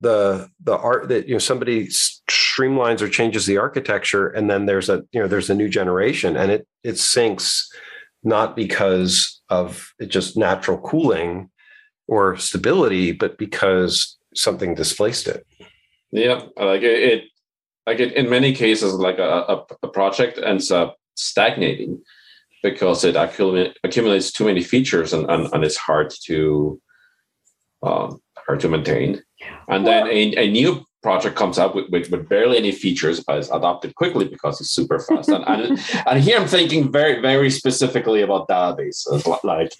[0.01, 4.89] the the art that you know somebody streamlines or changes the architecture, and then there's
[4.89, 7.69] a you know there's a new generation, and it it sinks
[8.23, 11.49] not because of it just natural cooling
[12.07, 15.45] or stability, but because something displaced it.
[16.11, 17.23] Yeah like it, it
[17.87, 22.01] like it, in many cases like a, a, project ends up stagnating
[22.63, 26.79] because it accumulate, accumulates too many features and, and, and it's hard to
[27.83, 29.23] um, hard to maintain.
[29.67, 33.39] And then a, a new project comes up with, with, with barely any features but
[33.39, 35.29] is adopted quickly because it's super fast.
[35.29, 39.71] And, and, and here i'm thinking very very specifically about databases like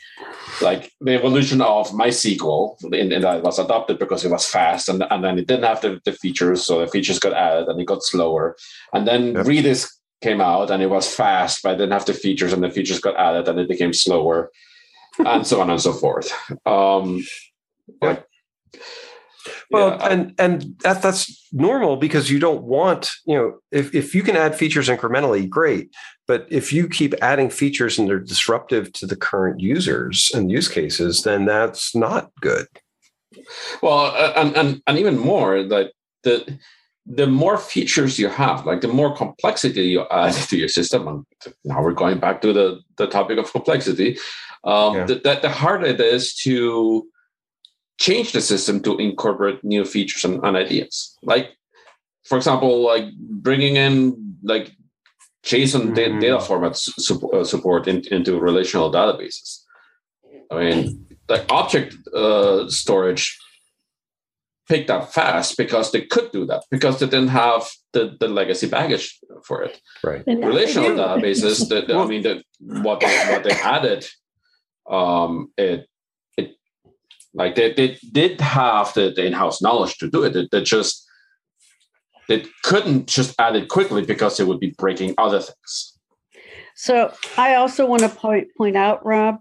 [0.62, 5.04] like the evolution of mysql in, in that was adopted because it was fast and,
[5.10, 7.86] and then it didn't have the, the features so the features got added and it
[7.86, 8.56] got slower.
[8.94, 9.46] And then Yep.
[9.46, 12.70] redis came out and it was fast but it didn't have the features and the
[12.70, 14.52] features got added and it became slower
[15.20, 16.32] and so on and so forth.
[16.66, 17.24] Um
[18.02, 18.26] like
[19.72, 23.94] Well, Yeah, I- and and that, that's normal because you don't want you know if
[23.96, 25.90] if you can add features incrementally, great.
[26.28, 30.68] But if you keep adding features and they're disruptive to the current users and use
[30.70, 32.68] cases, then that's not good.
[33.82, 35.92] Well, uh, and, and and even more, like
[36.24, 36.60] the
[37.06, 41.26] the more features you have, like the more complexity you add to your system, and
[41.64, 44.18] now we're going back to the the topic of complexity.
[44.64, 45.06] Um, Yeah.
[45.06, 47.08] that, that the harder it is to
[48.06, 50.96] change the system to incorporate new features and, and ideas.
[51.32, 51.48] Like,
[52.30, 53.06] for example, like
[53.48, 53.96] bringing in
[54.54, 54.66] like
[55.50, 56.22] JSON da- Mhm.
[56.22, 59.50] data formats su- uh, support in, into relational databases.
[60.52, 61.92] I mean, like object
[62.24, 63.26] uh, storage
[64.70, 67.62] picked up fast because they could do that because they didn't have
[67.94, 69.06] the, the legacy baggage
[69.48, 69.74] for it.
[70.04, 70.24] Right.
[70.28, 72.36] And Relational databases, the, the- I mean, the,
[72.88, 74.02] what they, what they added,
[74.90, 75.90] um, it it
[77.34, 80.34] like they, they did have the, the in-house knowledge to do it.
[80.34, 81.08] They, they just
[82.28, 85.98] they couldn't just add it quickly because it would be breaking other things.
[86.76, 89.40] So I also want to point point out, Rob,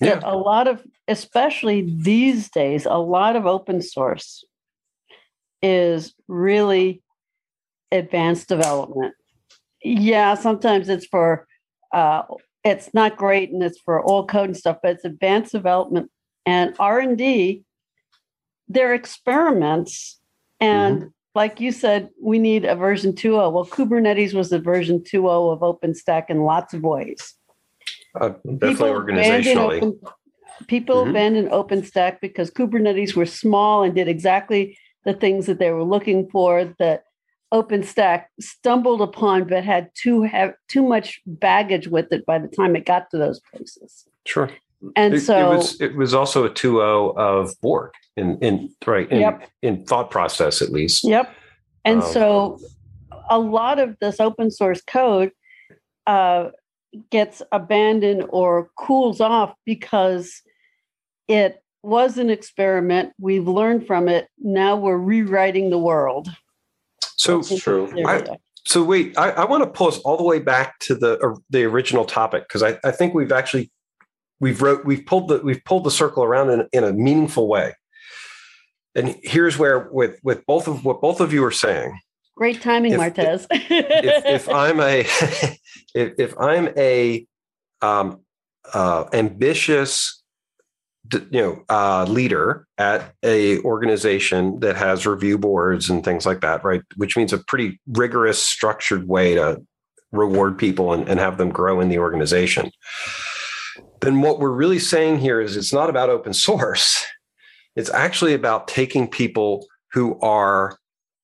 [0.00, 4.44] that a lot of, especially these days, a lot of open source
[5.62, 7.02] is really
[7.92, 9.14] advanced development.
[9.82, 11.46] Yeah, sometimes it's for
[11.92, 12.22] uh,
[12.64, 16.10] it's not great and it's for all code and stuff, but it's advanced development
[16.46, 17.64] and R and D.
[18.68, 20.20] They're experiments,
[20.60, 23.52] and like you said, we need a version 2.0.
[23.52, 27.34] Well, Kubernetes was a version 2.0 of OpenStack in lots of ways.
[28.20, 29.82] Uh, definitely abandoned organizationally.
[29.82, 30.00] Open,
[30.66, 31.10] people Mhm.
[31.10, 36.28] abandoned OpenStack because Kubernetes were small and did exactly the things that they were looking
[36.28, 37.04] for that
[37.52, 42.76] OpenStack stumbled upon, but had too have too much baggage with it by the time
[42.76, 44.06] it got to those places.
[44.24, 44.50] Sure.
[44.96, 49.10] And It, so, it was it was also a 2.0 of Borg in in right
[49.10, 49.48] in, Yep.
[49.62, 51.04] in thought process at least.
[51.04, 51.32] Yep.
[51.84, 52.58] And Um, so
[53.28, 55.32] a lot of this open source code
[56.06, 56.50] uh,
[57.10, 60.42] gets abandoned or cools off because
[61.28, 63.12] it was an experiment.
[63.18, 64.28] We've learned from it.
[64.38, 66.28] Now we're rewriting the world.
[67.16, 67.92] So That's true.
[68.06, 68.24] I-
[68.66, 71.34] so wait, I, I want to pull us all the way back to the uh,
[71.48, 73.70] the original topic because I, I think we've actually
[74.40, 77.74] we've wrote we've pulled the we've pulled the circle around in, in a meaningful way.
[78.94, 81.98] And here's where with with both of what both of you are saying,
[82.36, 83.46] Great timing, If- Martez.
[83.50, 85.00] if, if I'm a
[85.94, 87.26] if, if I'm a
[87.82, 88.20] um,
[88.72, 90.22] uh, ambitious
[91.12, 96.64] you know uh, leader at a organization that has review boards and things like that,
[96.64, 96.82] right?
[96.96, 99.62] Which means a pretty rigorous, structured way to
[100.12, 102.70] reward people and, and have them grow in the organization.
[104.00, 107.04] Then what we're really saying here is it's not about open source.
[107.76, 110.76] It's actually about taking people who are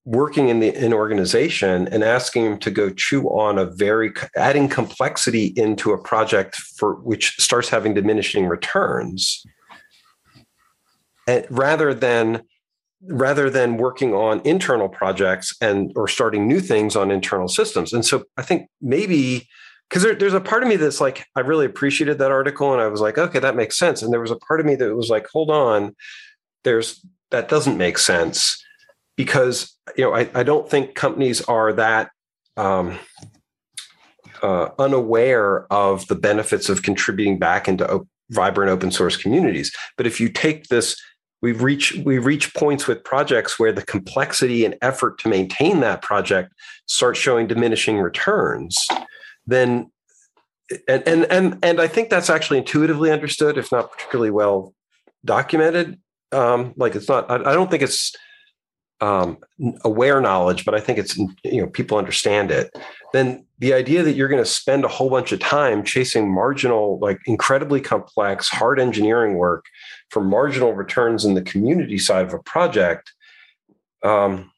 [0.07, 4.69] working in the in organization and asking them to go chew on a very adding
[4.69, 9.45] complexity into a project for which starts having diminishing returns
[11.27, 12.43] and rather than
[13.09, 18.05] rather than working on internal projects and or starting new things on internal systems and
[18.05, 19.49] so i think maybe
[19.89, 22.83] because there, there's a part of me that's like i really appreciated that article and
[22.83, 24.95] i was like okay that makes sense and there was a part of me that
[24.95, 25.95] was like hold on
[26.65, 28.63] there's that doesn't make sense
[29.17, 32.11] because you know I, I don't think companies are that
[32.57, 32.99] um,
[34.43, 39.73] uh, unaware of the benefits of contributing back into op- vibrant open source communities.
[39.97, 40.97] But if you take this,
[41.43, 46.03] we reach we reach points with projects where the complexity and effort to maintain that
[46.03, 46.53] project
[46.87, 48.87] starts showing diminishing returns.
[49.47, 49.91] Then,
[50.89, 54.75] and and and and I think that's actually intuitively understood, if not particularly well
[55.25, 55.99] documented.
[56.33, 57.31] Um, like it's not.
[57.31, 58.15] I, I don't think it's
[59.01, 59.39] um,
[59.85, 62.71] aware knowledge, but I think it's you know people understand it.
[63.13, 66.99] Then the idea that you're going to spend a whole bunch of time chasing marginal,
[67.01, 69.65] like incredibly complex, hard engineering work
[70.11, 73.13] for marginal returns in the community side of a project,
[74.03, 74.51] um,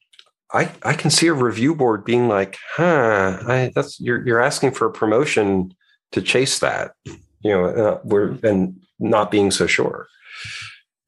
[0.53, 4.71] I I can see a review board being like, huh, I, that's you're you're asking
[4.71, 5.73] for a promotion
[6.11, 10.07] to chase that, you know, uh, we're and not being so sure.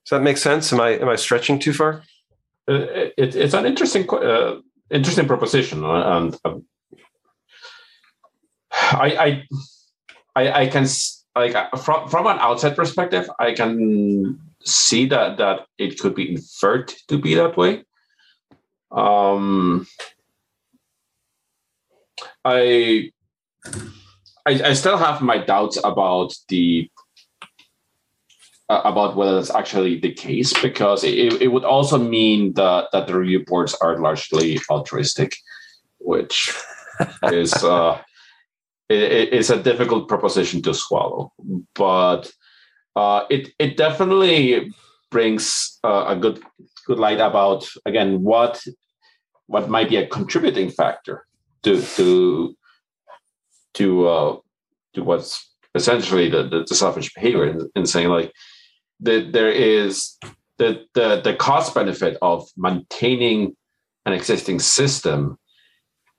[0.06, 0.72] Does that make sense?
[0.72, 2.04] Am I am I stretching too far?
[2.70, 2.86] Uh,
[3.18, 4.60] it, it's an interesting uh,
[4.92, 6.66] interesting proposition uh, and um,
[8.72, 9.44] I,
[10.36, 10.86] I i i can
[11.36, 16.32] like uh, from from an outside perspective i can see that that it could be
[16.32, 17.84] inferred to be that way
[18.92, 19.86] um
[22.46, 23.10] i
[24.46, 26.90] I, I still have my doubts about the
[28.72, 33.06] uh, about whether that's actually the case because it, it would also mean that that
[33.06, 35.36] the review boards are largely altruistic,
[36.00, 36.56] which
[37.24, 38.00] is uh,
[38.90, 41.34] it, it's a difficult proposition to swallow.
[41.76, 42.32] But
[42.96, 44.72] uh, it it definitely
[45.10, 46.42] brings uh, a good
[46.86, 48.62] good light about again what
[49.48, 51.26] what might be a contributing factor
[51.64, 52.56] to to
[53.74, 54.38] to uh,
[54.94, 58.32] to what's essentially the, the, the selfish behavior in, in saying like
[59.00, 60.18] that there is
[60.58, 63.56] the, the the cost benefit of maintaining
[64.06, 65.38] an existing system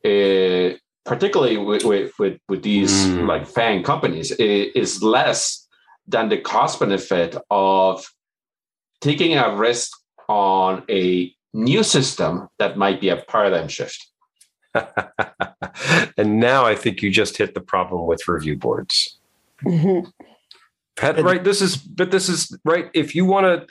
[0.05, 0.71] uh,
[1.05, 3.27] particularly with, with, with, with these mm.
[3.27, 5.67] like FANG companies is less
[6.07, 8.05] than the cost benefit of
[9.01, 9.91] taking a risk
[10.33, 14.13] on a new system that might be a paradigm shift
[16.17, 19.19] and now I think you just hit the problem with review boards.
[19.65, 21.21] Mm-hmm.
[21.23, 21.45] right.
[21.45, 22.91] This is, but this is right.
[22.95, 23.67] If you want to,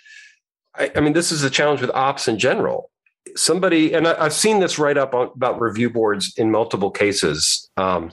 [0.76, 2.90] I, I, mean, this is a challenge with ops in general.
[3.36, 7.70] Somebody, and I, have seen this right up on, about review boards in multiple cases,
[7.78, 8.12] um,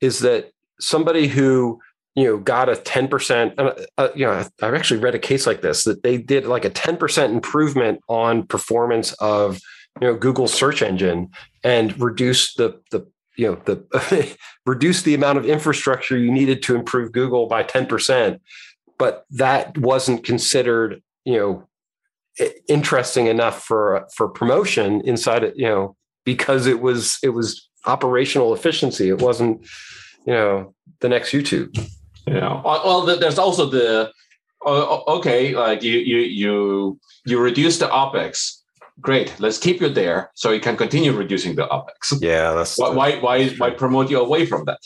[0.00, 0.50] is that
[0.80, 1.80] somebody who
[2.14, 5.62] you know got a 10% uh, uh, you know i've actually read a case like
[5.62, 9.58] this that they did like a 10% improvement on performance of
[10.00, 11.30] you know Google search engine
[11.62, 13.06] and reduce the the
[13.36, 14.36] you know the
[14.66, 18.40] reduce the amount of infrastructure you needed to improve Google by 10%.
[18.98, 21.68] But that wasn't considered, you know,
[22.68, 28.54] interesting enough for for promotion inside it, you know, because it was it was operational
[28.54, 29.08] efficiency.
[29.08, 29.62] It wasn't,
[30.26, 31.76] you know, the next YouTube.
[32.26, 32.60] Yeah.
[32.62, 34.12] Well, there's also the
[34.64, 38.58] okay, like you you you you reduce the opex.
[39.00, 42.20] Great let's keep you there so you can continue reducing the opex.
[42.20, 44.78] Yeah that's why why why, why promote you away from that?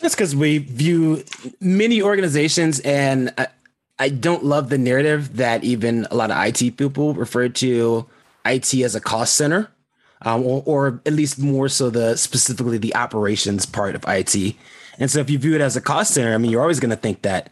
[0.00, 1.24] That's because we view
[1.60, 3.48] many organizations and I,
[3.98, 8.06] I don't love the narrative that even a lot of it people refer to
[8.46, 9.70] it as a cost center
[10.22, 14.56] um, or, or at least more so the specifically the operations part of it
[14.98, 16.90] and so if you view it as a cost center i mean you're always going
[16.90, 17.50] to think that.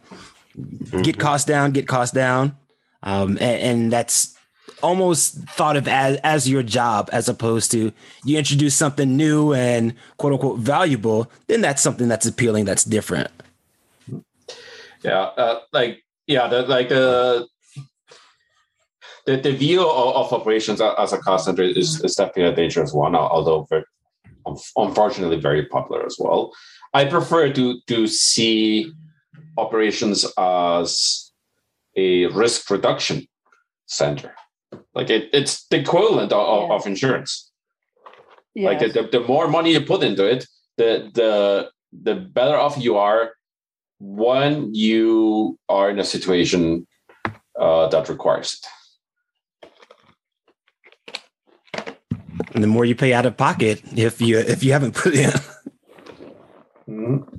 [0.57, 1.01] Mm-hmm.
[1.01, 2.55] get cost down get cost down.
[3.01, 4.37] Um, and, and that's
[4.81, 7.91] almost thought of as, as your job as opposed to
[8.23, 13.31] you introduce something new and quote unquote valuable then that's something that's appealing that's different.
[15.03, 17.45] Yeah uh, like yeah the, like uh,
[19.25, 22.93] the, the view of, of, operations as a cost center is, is definitely a dangerous
[22.93, 23.85] one although very,
[24.77, 26.51] unfortunately very popular as well
[26.93, 28.91] i prefer to to see
[29.57, 31.31] operations as
[31.95, 33.27] a risk reduction
[33.85, 34.33] center
[34.95, 36.75] like it, it's the equivalent of, yeah.
[36.75, 37.51] of insurance.
[38.55, 38.81] Yes.
[38.81, 40.45] Like the, the more money you put into it,
[40.77, 43.33] the the the better off you are
[43.99, 46.85] when you are in a situation
[47.59, 48.67] uh, that requires it.
[52.53, 55.31] And the more you pay out of pocket if you if you haven't put in.
[56.87, 57.37] Mm-hmm.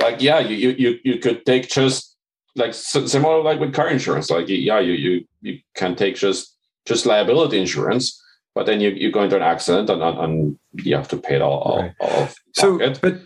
[0.00, 2.10] Like yeah, you, you you could take just
[2.56, 7.06] like similar like with car insurance like yeah you you you can take just just
[7.06, 8.20] liability insurance
[8.54, 11.42] but then you, you go into an accident and, and you have to pay it
[11.42, 11.94] all, right.
[12.00, 13.20] all, all so but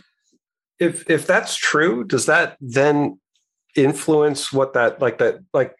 [0.78, 3.18] if if that's true does that then
[3.76, 5.74] influence what that like that like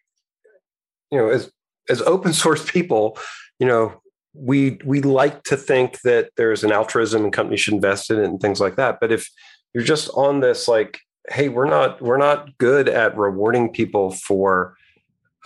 [1.11, 1.51] you know as
[1.91, 3.18] as open source people
[3.59, 4.01] you know
[4.35, 8.24] we we like to think that there's an altruism and companies should invest in it
[8.24, 8.99] and things like that.
[9.01, 9.28] But if
[9.74, 14.76] you're just on this like hey we're not we're not good at rewarding people for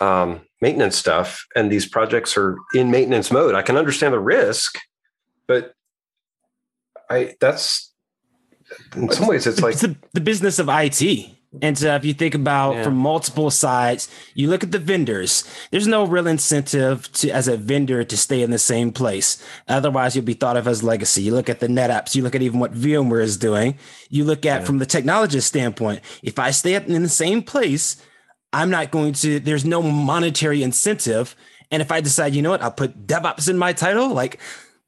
[0.01, 4.77] um, maintenance stuff and these projects are in maintenance mode i can understand the risk
[5.47, 5.73] but
[7.09, 7.93] i that's
[8.95, 12.13] in some ways it's like it's the, the business of it and so if you
[12.13, 12.83] think about yeah.
[12.83, 17.57] from multiple sides, you look at the vendors, there's no real incentive to as a
[17.57, 19.43] vendor to stay in the same place.
[19.67, 21.23] Otherwise, you'll be thought of as legacy.
[21.23, 23.79] You look at the NetApps, you look at even what VMware is doing.
[24.09, 24.65] You look at yeah.
[24.65, 27.97] from the technologist standpoint, if I stay in the same place,
[28.53, 31.35] I'm not going to, there's no monetary incentive.
[31.71, 34.39] And if I decide, you know what, I'll put DevOps in my title, like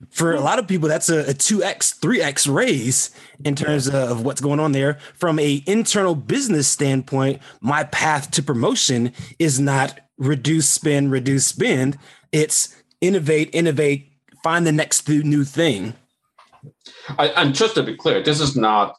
[0.10, 3.12] for a lot of people that's a, a 2x 3x raise
[3.43, 4.99] in terms of what's going on there.
[5.16, 11.97] From a internal business standpoint my path to promotion is not reduce spend reduce spend.
[12.32, 14.12] It's innovate innovate
[14.43, 15.93] find the next new thing.
[17.18, 18.95] I, and just to be clear this is not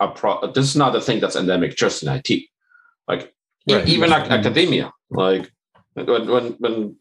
[0.00, 2.42] a pro this is not a thing that's endemic just in it
[3.08, 3.34] like
[3.68, 3.88] right.
[3.88, 4.32] even mm-hmm.
[4.32, 5.50] academia like
[5.94, 6.96] when when when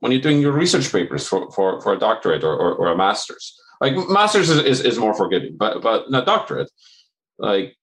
[0.00, 2.96] when you're doing your research papers for, for, for a doctorate or, or, or a
[2.96, 3.54] master's.
[3.80, 6.70] Like master's is, is, is more forgiving, but but a doctorate,
[7.38, 7.76] like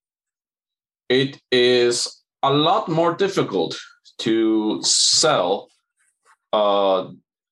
[1.08, 3.78] it is a lot more difficult
[4.20, 5.70] to sell
[6.54, 7.08] uh,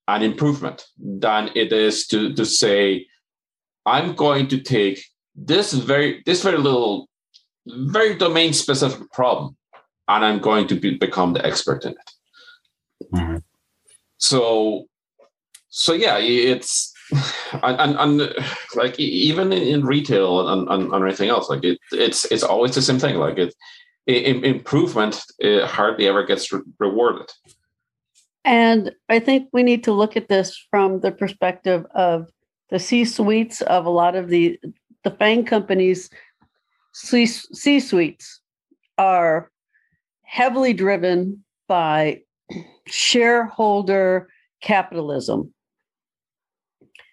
[0.07, 3.07] an improvement than it is to, to say,
[3.85, 5.03] I'm going to take
[5.35, 7.09] this very this very little,
[7.67, 9.57] very domain specific problem,
[10.07, 12.11] and I'm going to be, become the expert in it.
[14.23, 14.85] So,
[15.67, 16.93] so yeah, it's
[17.61, 18.33] and, and,
[18.73, 22.81] like even in retail and, and, and everything else, like it, it's it's always the
[22.81, 23.17] same thing.
[23.17, 23.53] Like it,
[24.07, 27.29] it improvement it hardly ever gets re- rewarded.
[28.45, 32.29] And I think we need to look at this from the perspective of
[32.69, 34.57] the C suites of a lot of the
[35.03, 36.09] the FANG companies.
[36.93, 38.39] C suites
[38.97, 39.51] are
[40.21, 42.21] heavily driven by
[42.87, 44.29] shareholder
[44.61, 45.53] capitalism.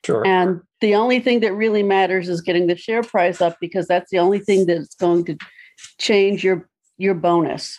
[0.05, 0.26] Sure.
[0.26, 4.11] And the only thing that really matters is getting the share price up because that's
[4.11, 5.37] the only thing that's going to
[5.99, 7.78] change your your bonus.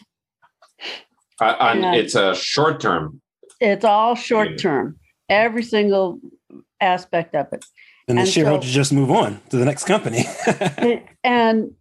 [1.39, 3.21] Uh, and, and it's a short term.
[3.59, 4.97] It's all short term.
[5.29, 6.19] Every single
[6.79, 7.65] aspect of it.
[8.07, 10.25] And the and shareholders so, just move on to the next company.
[11.23, 11.71] and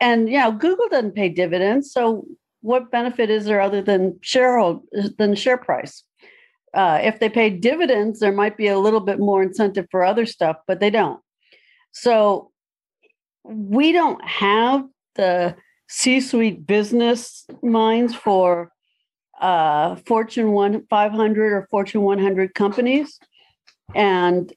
[0.00, 2.26] and yeah, Google doesn't pay dividends, so
[2.64, 4.80] what benefit is there other than sharehold
[5.18, 6.02] than share price?
[6.72, 10.24] Uh, if they pay dividends, there might be a little bit more incentive for other
[10.24, 11.20] stuff, but they don't.
[11.92, 12.50] So
[13.44, 15.54] we don't have the
[15.88, 18.72] C-suite business minds for
[19.42, 23.18] uh, Fortune 1 500 or Fortune 100 companies,
[23.94, 24.50] and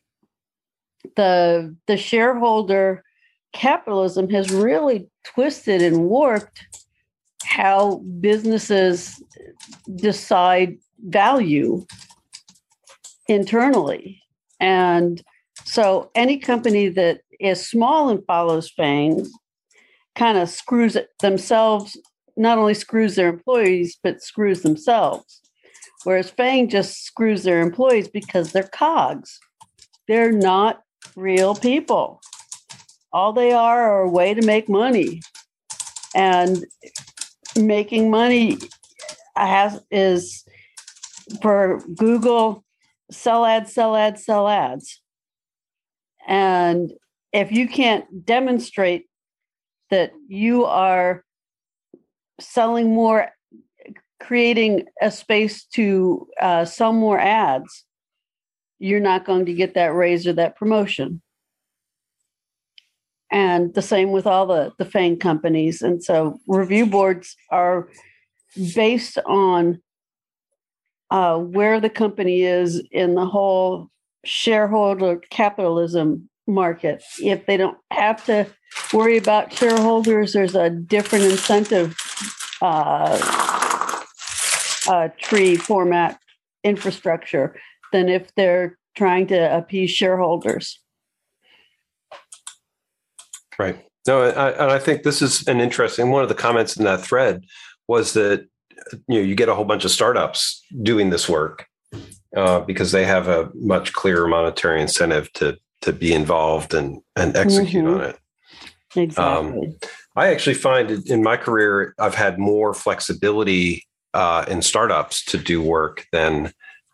[1.17, 3.03] the the shareholder
[3.51, 6.76] capitalism has really twisted and warped
[7.57, 9.19] how businesses
[9.95, 11.83] decide value
[13.27, 14.21] internally.
[14.59, 15.23] And
[15.65, 19.25] so any company that is small and follows FANG
[20.15, 21.99] kind of screws it themselves,
[22.35, 25.41] not only screws their employees, but screws themselves.
[26.03, 29.39] Whereas FANG just screws their employees because they're cogs.
[30.07, 30.83] They're not
[31.15, 32.21] real people.
[33.11, 35.21] All they are are a way to make money.
[36.13, 36.63] And
[37.57, 38.57] making money
[39.35, 40.43] has is
[41.41, 42.63] for Google
[43.11, 45.01] sell ads, sell ads, sell ads.
[46.27, 46.91] And
[47.31, 49.05] if you can't demonstrate
[49.89, 51.23] that you are
[52.39, 53.29] selling more,
[54.19, 57.85] creating a space to uh, sell more ads,
[58.79, 61.21] you're not going to get that raise or that promotion.
[63.31, 65.81] And the same with all the, the FANG companies.
[65.81, 67.89] And so review boards are
[68.73, 69.81] based on
[71.11, 73.89] uh, where the company is in the whole
[74.25, 77.03] shareholder capitalism market.
[77.21, 78.47] If they don't have to
[78.93, 81.95] worry about shareholders, there's a different incentive
[82.61, 83.19] uh,
[84.87, 86.19] uh, tree format
[86.63, 87.55] infrastructure
[87.91, 90.79] than if they're trying to appease shareholders.
[93.59, 93.83] Right.
[94.07, 97.01] No, I, and I think this is an interesting one of the comments in that
[97.01, 97.43] thread
[97.87, 98.47] was that
[99.07, 101.65] you know you get a whole bunch of startups doing this work
[102.35, 107.35] uh, because they have a much clearer monetary incentive to to be involved and and
[107.35, 107.95] execute mm-hmm.
[107.95, 108.19] on it.
[108.95, 109.67] Exactly.
[109.67, 109.75] Um,
[110.15, 115.61] I actually find in my career I've had more flexibility uh, in startups to do
[115.61, 116.53] work than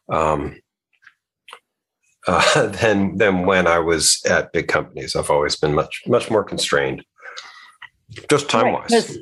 [0.10, 0.60] um,
[2.28, 5.16] uh, than than when I was at big companies.
[5.16, 7.04] I've always been much much more constrained,
[8.30, 8.92] just time wise.
[8.92, 9.18] Right,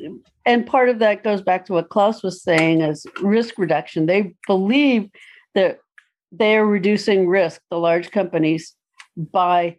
[0.45, 4.05] and part of that goes back to what Klaus was saying as risk reduction.
[4.05, 5.09] They believe
[5.55, 5.79] that
[6.31, 8.75] they are reducing risk, the large companies,
[9.17, 9.77] by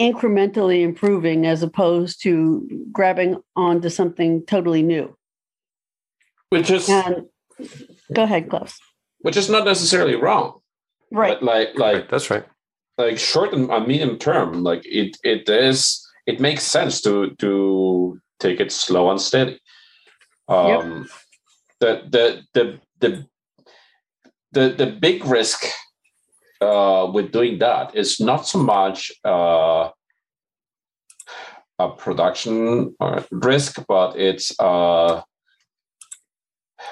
[0.00, 5.16] incrementally improving as opposed to grabbing onto something totally new.
[6.50, 7.26] Which is and,
[8.12, 8.78] go ahead, Klaus.
[9.20, 10.60] Which is not necessarily wrong.
[11.14, 11.40] Right.
[11.40, 12.10] Like like right.
[12.10, 12.44] that's right.
[12.98, 18.58] Like short and medium term, like it it is it makes sense to to take
[18.58, 19.60] it slow and steady.
[20.48, 21.06] Um, yep.
[21.80, 23.26] the, the the the
[24.52, 25.64] the the big risk
[26.60, 29.90] uh, with doing that is not so much uh,
[31.78, 35.22] a production uh, risk, but it's a uh,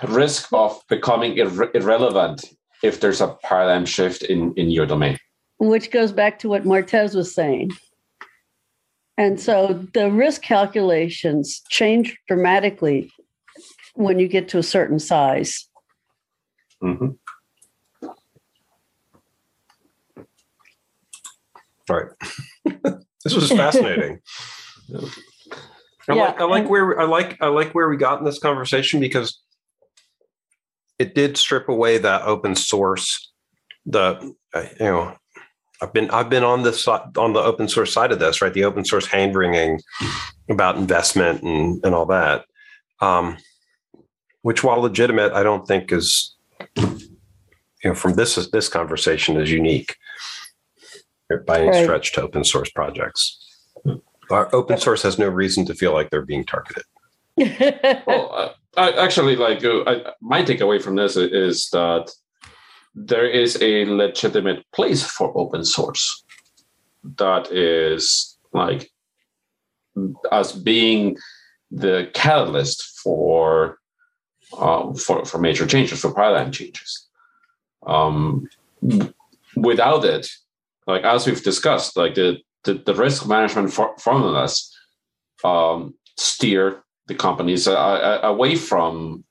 [0.08, 2.44] risk of becoming ir- irrelevant
[2.82, 5.18] if there's a paradigm shift in in your domain.
[5.58, 7.70] Which goes back to what Martez was saying.
[9.16, 13.12] And so the risk calculations change dramatically
[13.94, 15.68] when you get to a certain size.
[16.82, 17.10] Mm-hmm.
[21.88, 22.06] Right.
[23.24, 24.20] this was fascinating.
[26.08, 28.40] I yeah, like I like where I like I like where we got in this
[28.40, 29.40] conversation because
[31.02, 33.32] it did strip away that open source
[33.84, 35.16] the uh, you know
[35.80, 38.54] I've been I've been on this on the open source side of this, right?
[38.54, 39.80] The open source hand wringing
[40.48, 42.44] about investment and and all that,
[43.00, 43.36] um,
[44.42, 46.36] which while legitimate, I don't think is
[46.76, 47.00] you
[47.84, 49.96] know from this this conversation is unique
[51.48, 51.82] by any right.
[51.82, 53.38] stretch to open source projects.
[54.30, 56.84] Our open source has no reason to feel like they're being targeted.
[58.06, 62.10] well, I, actually, like uh, I, my takeaway from this is that
[62.94, 66.24] there is a legitimate place for open source
[67.18, 68.90] that is like
[70.30, 71.16] as being
[71.70, 73.78] the catalyst for
[74.58, 77.08] um, for for major changes for paradigm changes.
[77.86, 78.48] Um,
[79.56, 80.28] without it,
[80.86, 84.70] like as we've discussed, like the the, the risk management for, formulas
[85.44, 89.24] um, steer the companies uh, uh, uh, away from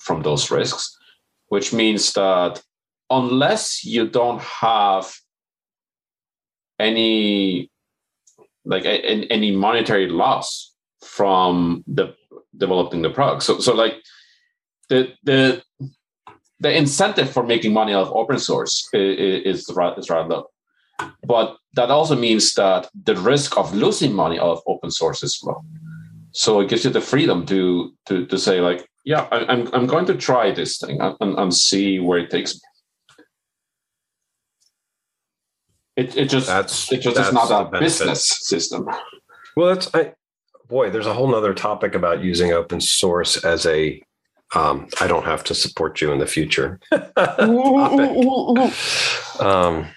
[0.00, 0.96] from those risks,
[1.48, 2.62] which means that
[3.10, 5.12] unless you don't have
[6.78, 7.70] any
[8.64, 10.74] like any monetary loss
[11.04, 12.14] from the
[12.56, 13.42] developing the product.
[13.42, 13.94] So so like
[14.88, 15.62] the the
[16.60, 20.46] the incentive for making money out of open source is, is, is rather low.
[21.26, 25.38] But that also means that the risk of losing money out of open source is
[25.44, 25.62] low
[26.36, 29.74] so it gives you the freedom to to to say like yeah I, am I'm,
[29.74, 32.60] I'm going to try this thing and, and see where it takes me
[35.96, 38.86] It, it just that's it just is not a business system.
[39.56, 40.12] Well, that's I,
[40.68, 40.90] boy.
[40.90, 44.02] There's a whole nother topic about using open source as a.
[44.54, 46.78] Um, I don't have to support you in the future.
[49.40, 49.88] um,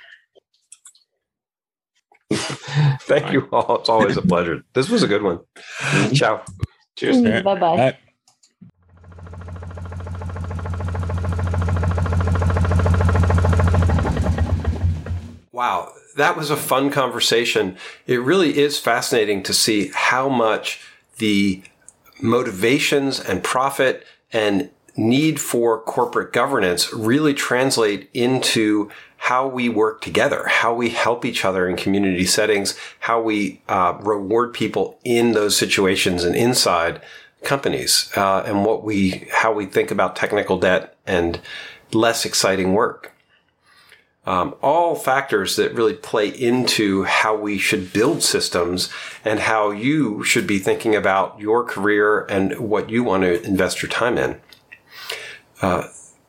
[3.09, 3.79] thank you all.
[3.79, 4.63] It's always a pleasure.
[4.73, 5.39] This was a good one.
[6.13, 6.41] Ciao.
[6.95, 7.21] Cheers.
[7.21, 7.97] Bye bye.
[15.51, 17.75] Wow, that was a fun conversation.
[18.07, 20.79] It really is fascinating to see how much
[21.17, 21.61] the
[22.21, 28.89] motivations and profit and need for corporate governance really translate into
[29.19, 33.97] how we work together, how we help each other in community settings, how we uh,
[34.01, 37.01] reward people in those situations and inside
[37.43, 41.39] companies, uh, and what we how we think about technical debt and
[41.91, 43.13] less exciting work
[44.29, 48.89] um, all factors that really play into how we should build systems
[49.25, 53.81] and how you should be thinking about your career and what you want to invest
[53.81, 54.39] your time in.
[55.63, 55.87] Uh,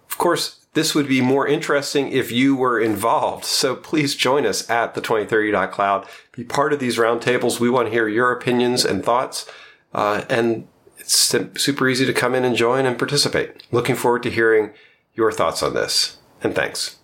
[0.09, 3.45] of course, this would be more interesting if you were involved.
[3.45, 6.07] So please join us at the 2030.cloud.
[6.33, 7.59] Be part of these roundtables.
[7.59, 9.51] We want to hear your opinions and thoughts.
[9.93, 10.69] Uh, and
[10.99, 13.67] it's super easy to come in and join and participate.
[13.73, 14.71] Looking forward to hearing
[15.15, 16.19] your thoughts on this.
[16.43, 16.97] And thanks.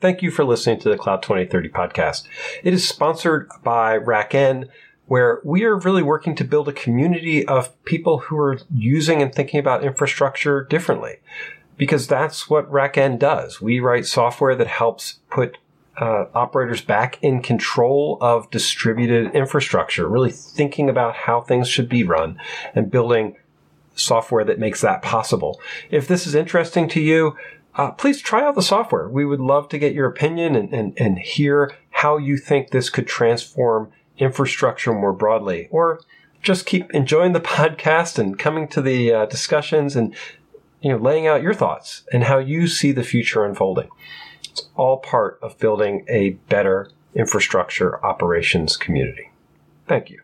[0.00, 2.22] Thank you for listening to the Cloud 2030 podcast.
[2.62, 4.68] It is sponsored by RackN,
[5.06, 9.34] where we are really working to build a community of people who are using and
[9.34, 11.16] thinking about infrastructure differently.
[11.80, 13.58] Because that's what RackN does.
[13.62, 15.56] We write software that helps put
[15.96, 22.04] uh, operators back in control of distributed infrastructure, really thinking about how things should be
[22.04, 22.38] run
[22.74, 23.34] and building
[23.94, 25.58] software that makes that possible.
[25.90, 27.34] If this is interesting to you,
[27.76, 29.08] uh, please try out the software.
[29.08, 32.90] We would love to get your opinion and, and, and hear how you think this
[32.90, 35.66] could transform infrastructure more broadly.
[35.70, 36.02] Or
[36.42, 40.14] just keep enjoying the podcast and coming to the uh, discussions and
[40.80, 43.88] you know laying out your thoughts and how you see the future unfolding.
[44.44, 49.30] It's all part of building a better infrastructure operations community.
[49.86, 50.22] Thank you.